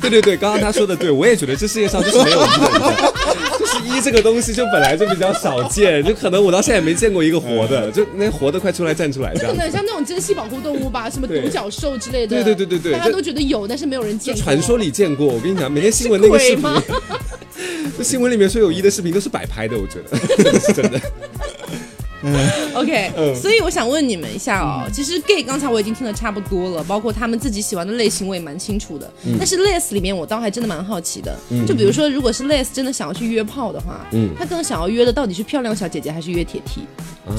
[0.00, 2.40] 对对对，刚刚他说的对，我也觉得这世界上就是没有
[4.00, 9.54] 一这个东西就本来就比较少见，就可能我到现在也没见过一个活的，就那活的快出来站出来这样。
[9.54, 12.42] 可能像那种珍稀保护动物吧，什么独角兽之类的。
[12.42, 14.42] 对对对对对大家都觉得有，但是没有人见过。
[14.42, 16.82] 传说里见过，我跟你讲，每天新闻那个视频是鬼吗，
[17.98, 20.98] 就 新闻里面说有一的视频都是摆拍的，我觉得 是真的。
[22.74, 29.10] OK，、嗯所以我想问你们一下哦，其实 gay 刚才我已经听得差不多了，包括他们自己喜欢的类型我也蛮清楚的。
[29.24, 36.82] 嗯但是 les 里面我倒还真的蛮好奇的，就比如说如果是 les 真的想要去约炮的话，嗯他更想要约的到底是漂亮小姐姐还是约铁 T？、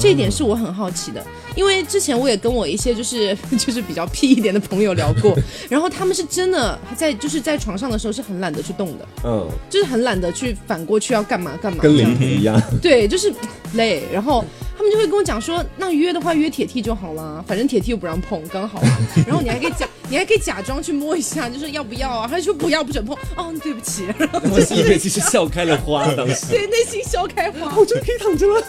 [0.00, 1.24] 这一点是我很好奇的，
[1.54, 5.36] 因为之前我也跟我一些就是 就是比较屁一点的朋友聊过，
[5.68, 12.60] 然后他们是真的在就是在床上的时候是很懒得去动的，嗯，就是很懒得去反过去要干嘛干嘛，跟灵体一样。
[12.80, 13.32] 对，就是
[13.74, 14.02] 累。
[14.12, 14.44] 然后
[14.82, 18.98] 他他们就会跟我讲说，那约的话约铁 T 就好了，反正铁 T 又不让碰，刚好啊。
[19.24, 22.26] 然后你还可以假，你还可以假装去摸一下，就是要不要啊？
[22.28, 23.16] 他就说不要，不准碰。
[23.36, 26.46] 哦，对不起，然后然后心里面其实笑开了花，当时。
[26.50, 27.72] 对内心笑开花。
[27.76, 28.60] 我就可以躺着了。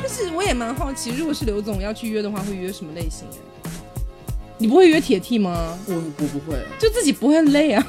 [0.00, 3.26] 但是我也蛮好奇，如果是刘总要去约的话，会约什么类型？
[4.58, 5.76] 你不会约铁 T 吗？
[5.88, 7.84] 我我不会，就自己不会累啊？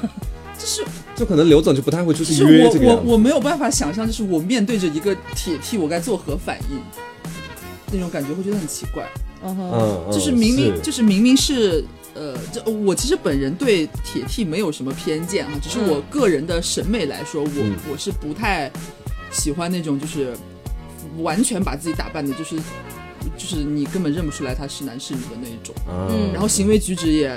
[0.58, 3.02] 就是就可能刘总就不太会出去约这个我我。
[3.12, 6.80] 我没有办法想象，就是我面对着一个铁 T，我该作何反应？
[7.92, 9.08] 那种感觉会觉得很奇怪。
[9.42, 11.84] 嗯哼，就是明明就是明明是
[12.14, 17.76] 呃，这我其实本人对铁 T 没有什么偏见啊，只是我个人的审美来说，我、嗯。
[17.90, 18.70] 我是不太
[19.30, 20.34] 喜欢那种就是
[21.18, 22.56] 完全把自己打扮的，就是
[23.36, 26.10] 就是你根本认不出来他是男是女的那一种，啊。
[26.10, 27.28] 嗯然后行为举止也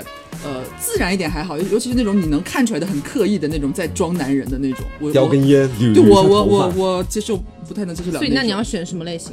[0.44, 7.36] 呃自然一点还好，尤尤其是那种你能看出来的很刻意的那种在装男人的那种，我我叼根烟，捋对捋一下我我我我接受
[7.68, 8.18] 不太能接受了。
[8.18, 9.32] 所以那你要选什么类型？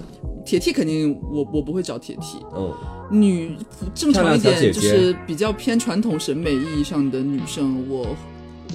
[0.49, 2.73] 铁 T 肯定我我不会找铁 T，嗯，
[3.11, 3.55] 女
[3.93, 8.07] 正常一点就是比较偏传统审美意义上的女生，我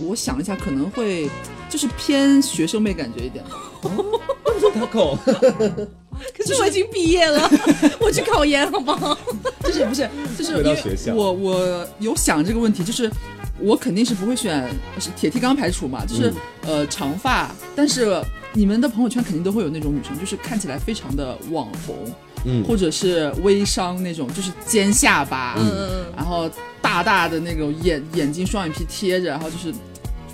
[0.01, 1.29] 我想一下可能会
[1.69, 3.45] 就是偏学生妹感觉一点。
[3.45, 3.55] 吧。
[4.73, 7.49] 他口， 可是我已经毕业了，
[8.01, 9.17] 我去考研好不好？
[9.63, 10.63] 就是不是就是回
[11.07, 13.11] 因为我我有想这个问题，就是
[13.61, 14.69] 我肯定是不会选
[14.99, 16.31] 是铁 T 刚排除嘛，就是、
[16.63, 16.79] 嗯。
[16.79, 18.21] 呃长发，但是
[18.53, 21.95] 你们的朋友圈肯定都会有那种女生，就是看起来非常的网红，
[22.47, 26.07] 嗯，或者是微商那种，就是尖下巴，嗯嗯。
[26.17, 26.51] 然后
[26.95, 29.75] 大大的那种眼眼睛双眼皮贴着，然后就是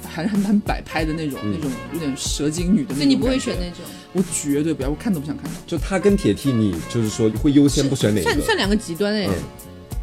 [0.07, 2.97] 还很很摆拍的那种、嗯那种有点蛇精女的那种。
[2.97, 3.67] 所以你不会选那？
[3.71, 3.79] 种，
[4.13, 5.51] 我绝对不要，我看都不想看到。
[5.67, 8.31] 就他跟铁 T，你就是说会优先不选哪一个？
[8.31, 9.27] 算算两个极端哎。
[9.27, 9.33] 嗯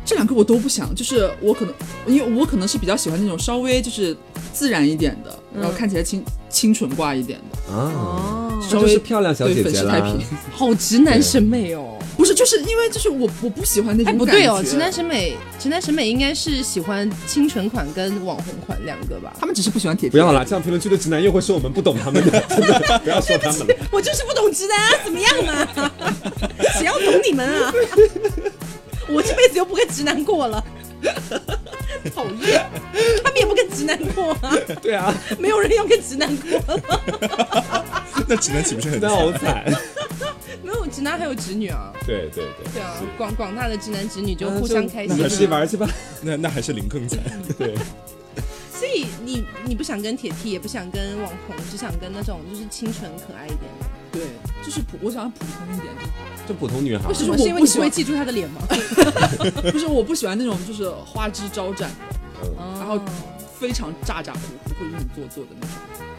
[0.10, 1.74] 这两个我都不想，就是我可能
[2.08, 4.16] 因为我可能是比较喜欢那种稍微就是
[4.53, 10.14] 自然一点的，嗯然后看起来清清纯挂一点的，啊，哦，这就是漂亮小姐姐啦。
[10.51, 11.93] 好直男审美哦。
[12.18, 19.36] 不是，就是因为就是我我不喜欢那种哎，不对哦，直男审美，直男审美应该是喜欢清纯款跟网红款两个吧？
[19.39, 20.10] 他们只是不喜欢铁。
[20.10, 23.68] 不要啦，这样评论区的直男又会说我们不懂他们的，真的不要说他们。
[23.93, 25.91] 我就是不懂直男啊，怎么样嘛？
[26.80, 27.72] 谁要懂你们啊？
[29.10, 30.64] 我这辈子又不跟直男过了，
[32.14, 32.66] 讨厌，
[33.24, 37.95] 他们也不跟直男过啊， 对啊，没有人要跟直男过了，
[38.28, 39.18] 那直男岂不是很那惨？
[39.18, 39.74] 好惨。
[40.64, 45.50] 没有直男还有直女啊，对对对，对啊，广广大的直男直女就啊互相开心那还是啊。
[45.52, 45.88] 玩去吧。
[46.22, 47.20] 那那还是零更惨。
[47.58, 47.76] 对，
[48.74, 53.86] 所以你你不想跟铁 T，也不想跟网红，只想跟那种就是清纯可爱一点的。
[54.18, 54.28] 对，
[54.65, 56.13] 就是普，我想要普通一点就好。
[56.47, 57.13] 就普通女孩为。
[57.13, 57.34] 什么？
[57.34, 58.61] 我是因为不喜欢你不会记住她的脸吗？
[59.72, 61.89] 不是，我不喜欢那种就是花枝招展
[62.41, 62.99] 的，然然后
[63.59, 65.76] 非常咋咋呼呼或者是很做作的那种，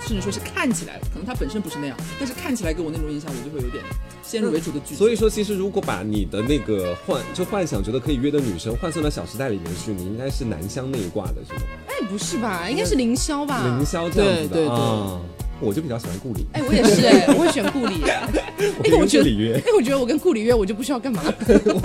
[0.07, 3.83] 甚至说是看起来可能他本身不是那样，但是看起来给我那种印象，我就会有点
[4.23, 4.97] 先入为主的拒绝。
[4.97, 11.61] 所以说，其实如果把你的那个幻就幻想觉得可以约的女生换算到《小时代》里面去，你应该是南湘那一挂的是吗？
[11.89, 12.69] 哎，不是吧？
[12.69, 13.65] 应该是凌霄吧？
[13.65, 15.21] 凌霄这样子的对对对啊。
[15.61, 18.01] 我就比较喜欢顾里，哎，我也是哎，我会选顾里。
[18.03, 21.23] 我可以跟我觉得顾里因，为我觉得我跟顾里约，我就不需要干嘛。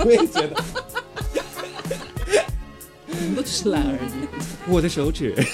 [0.04, 0.54] 我也觉得
[3.06, 3.98] 你们都只是懒而已。
[4.68, 5.34] 我的手指，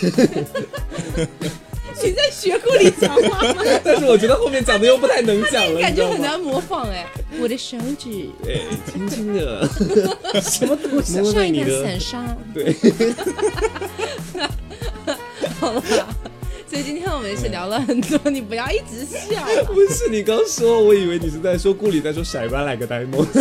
[2.03, 3.63] 你在学顾里讲话吗？
[3.85, 5.95] 但是我觉得后面讲的又不太能讲了，感？
[5.95, 7.07] 觉很难模仿哎。
[7.41, 8.63] 我的手指对，
[8.93, 9.67] 轻轻的，
[10.43, 11.19] 什么东西？
[11.21, 12.37] 摸上一盘在你的散沙。
[12.53, 12.75] 对，
[15.59, 15.83] 好了。
[16.71, 19.45] 所以今天我们是聊了很多，你不要一直笑。
[19.67, 23.27] 不是你刚说，我以为你是在说顾里，在说甩吧来个呆萌。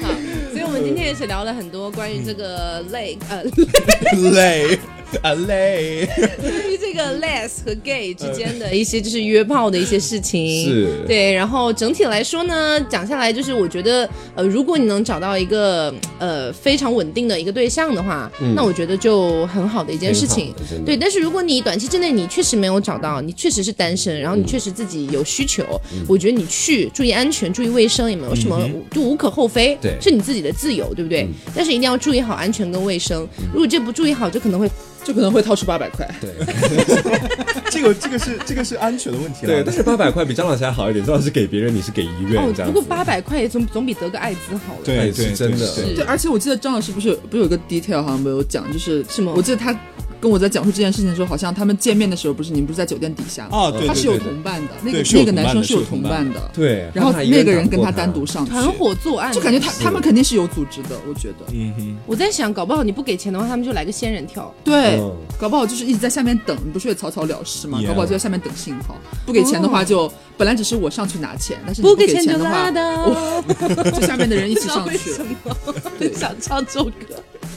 [0.00, 0.08] 好，
[0.50, 3.44] 所以我们今天也是聊了很多关于这个累呃
[4.32, 4.78] 累
[5.22, 6.08] 啊累，
[6.40, 11.04] 对 于这个 less 和 gay 之间的一些就是约炮的一些事情，是。
[11.06, 11.32] 对。
[11.32, 20.54] 然后整体来说呢，讲下来就是我觉得，呃，如果你能找到一个呃非常稳定的一个对象的话，那我觉得就很好的一件事情。
[20.86, 25.64] 对，但是如果你短期之内你确实没有找到，你确实是单身，然后你确实自己有需求，
[26.08, 29.96] 我觉得你去注意安全、注意卫生也没有什么，就无可厚非，对。
[30.00, 31.26] 是你自己的自由，对不对？
[31.54, 34.70] 但是一定要注意好安全跟卫生，如果这不注意好，就可能会
[35.04, 36.08] 就可能会掏出八百块。
[36.20, 36.30] 对
[37.70, 42.72] 这个这个是这个是安全的问题了对，但是八百块比张老师还好一点，张老师给别人，你是给医院哦这，样。
[42.72, 44.80] 不过八百块也总总比得个艾滋好了。
[44.80, 49.72] 哎对对是真的对对，而且我记得张老师不是不是有个 detail 好像没有讲，就是什么我记得他
[50.20, 53.58] 跟我在讲述这件事情的时候，好像他们见面的时候不是你们不是在酒店底下吗？
[53.58, 61.46] 啊，对他是有同伴的，那个那个男生是有同伴的对，然后那个人跟他单独上去，团伙作案，就感觉他他们肯定是有组织的，我觉得。
[61.52, 64.54] 嗯哼，我在想，搞不好你不给钱的话，他们就来个仙人跳。
[64.62, 68.96] 对，嗯搞不好就是一直在下面等，你不是也草草了事吗搞不好就在下面等信号。
[69.24, 72.70] 不给钱的话就，本来只是我上去拿钱，但是你不给给钱的话。
[73.90, 75.14] 就下面的人一起上去 道为。
[75.14, 76.90] 什么想唱这首歌。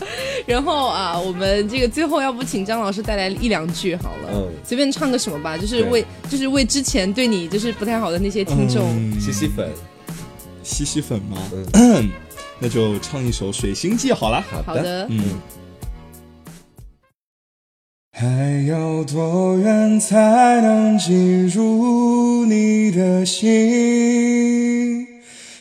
[0.46, 8.84] 然后啊，我们这个最后要不请张老师带来一两句好了，嗯随便唱个什么吧，就是为就是为之前对你就是不太好的那些听众。
[8.98, 9.70] 嗯吸吸粉，
[10.64, 11.38] 吸吸粉吗？
[12.60, 14.44] 那就唱一首《水星记》好了。
[14.66, 15.22] 好的，嗯。
[18.16, 25.08] 还要多远才能进入你的心？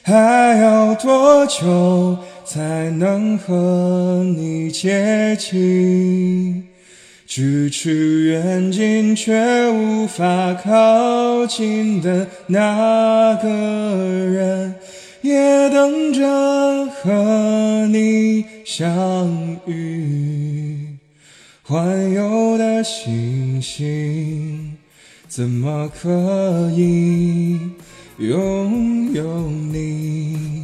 [0.03, 2.19] 还要多久
[2.53, 6.63] 才能和你接近？
[7.27, 14.75] 咫尺远近却无法靠近的那个人，
[15.23, 20.89] 也等着和你相遇。
[21.63, 24.77] 环游的星星，
[25.27, 27.59] 怎么可以
[28.19, 30.62] 拥有你？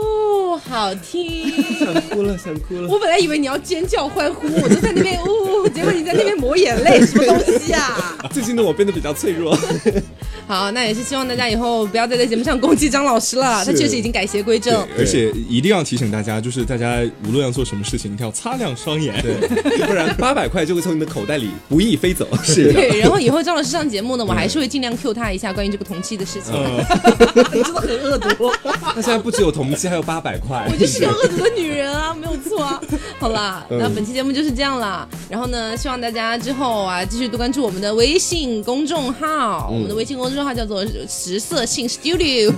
[0.00, 1.50] 哦，好听。
[1.78, 2.88] 想哭了，想哭了。
[2.88, 8.16] 我本来以为你要尖叫欢呼，我就在那边呜、结果你在那边抹眼泪，什么东西啊？
[8.32, 9.56] 最近的我变得比较脆弱，
[10.48, 14.74] 好，那也是希望大家以后不要再在节目上攻击张老师了，他确实已经改邪归正。
[14.98, 19.14] 而且一定要提醒大家，就是大家无论要做什么事情，一定要擦亮双眼。
[19.22, 19.34] 对，
[19.86, 22.26] 不然八百块就会从你的口袋里不易飞走。
[22.42, 26.54] 是对，然后以后张老师上节目呢，我还是会尽量 Q 他一下关于这个同期的事情。
[26.54, 26.78] 嗯，
[27.52, 28.50] 你真的很恶毒，
[28.96, 30.66] 那现在不只有同期，还有八百块。
[30.72, 32.80] 我就是个恶毒的女人啊，没有错啊。
[33.18, 35.06] 好啦，嗯那本期节目就是这样啦。
[35.28, 42.52] 然后呢，希望大家之后啊，继续多关注我们的微信公众号，我们的微信公众号叫做“十 色性 Studio”。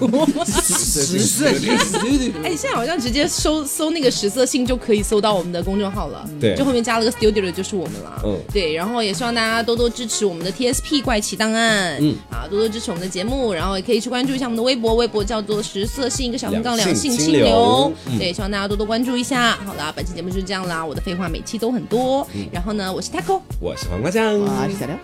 [0.46, 6.28] 十色性 Studio，哎，现在好像直接搜搜那个十色性就可以搜到我们的公众号了。
[6.40, 8.20] 对就后面加了个 studio 的就是我们了。
[8.24, 11.96] 嗯对，然后也希望大家多多支持我们的 TSP 怪奇档案。
[12.00, 17.92] 嗯，啊，多多支持我们的节目，然后也可以去关注一下我们的微博，微博叫做十色性一个小横杠两两性性清流清流。
[18.06, 19.56] 嗯对，希望大家多多关注一下。
[19.64, 22.26] 好啦，本期节目就是这样啦，我的废话每期都很多。
[22.34, 24.98] 嗯然后呢，我是 Taco，我是黄瓜酱，我是，小廖，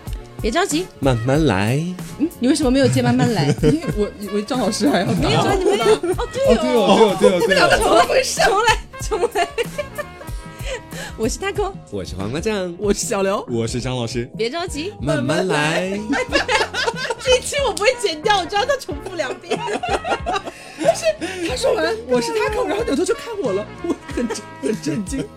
[0.47, 1.75] 别着急，慢慢来。
[2.19, 3.53] 嗯，你为什么没有接慢慢来？
[3.63, 5.99] 因为我以为张老师还要没有啊，你们俩哦，
[6.31, 7.69] 对哦，对哦，对哦，对哦。
[7.77, 8.39] 怎么回事？
[8.39, 9.45] 重来，重来。
[11.19, 14.23] 我是 Taco，我是黄瓜酱，我是小刘，我是张老师。
[14.37, 15.99] 别着急，慢慢来。
[17.19, 19.59] 这一期我不会剪掉，我知道他重复两遍。
[21.49, 24.25] 他说完我是他口，然后扭头就看我了，我很
[24.61, 25.27] 很震惊。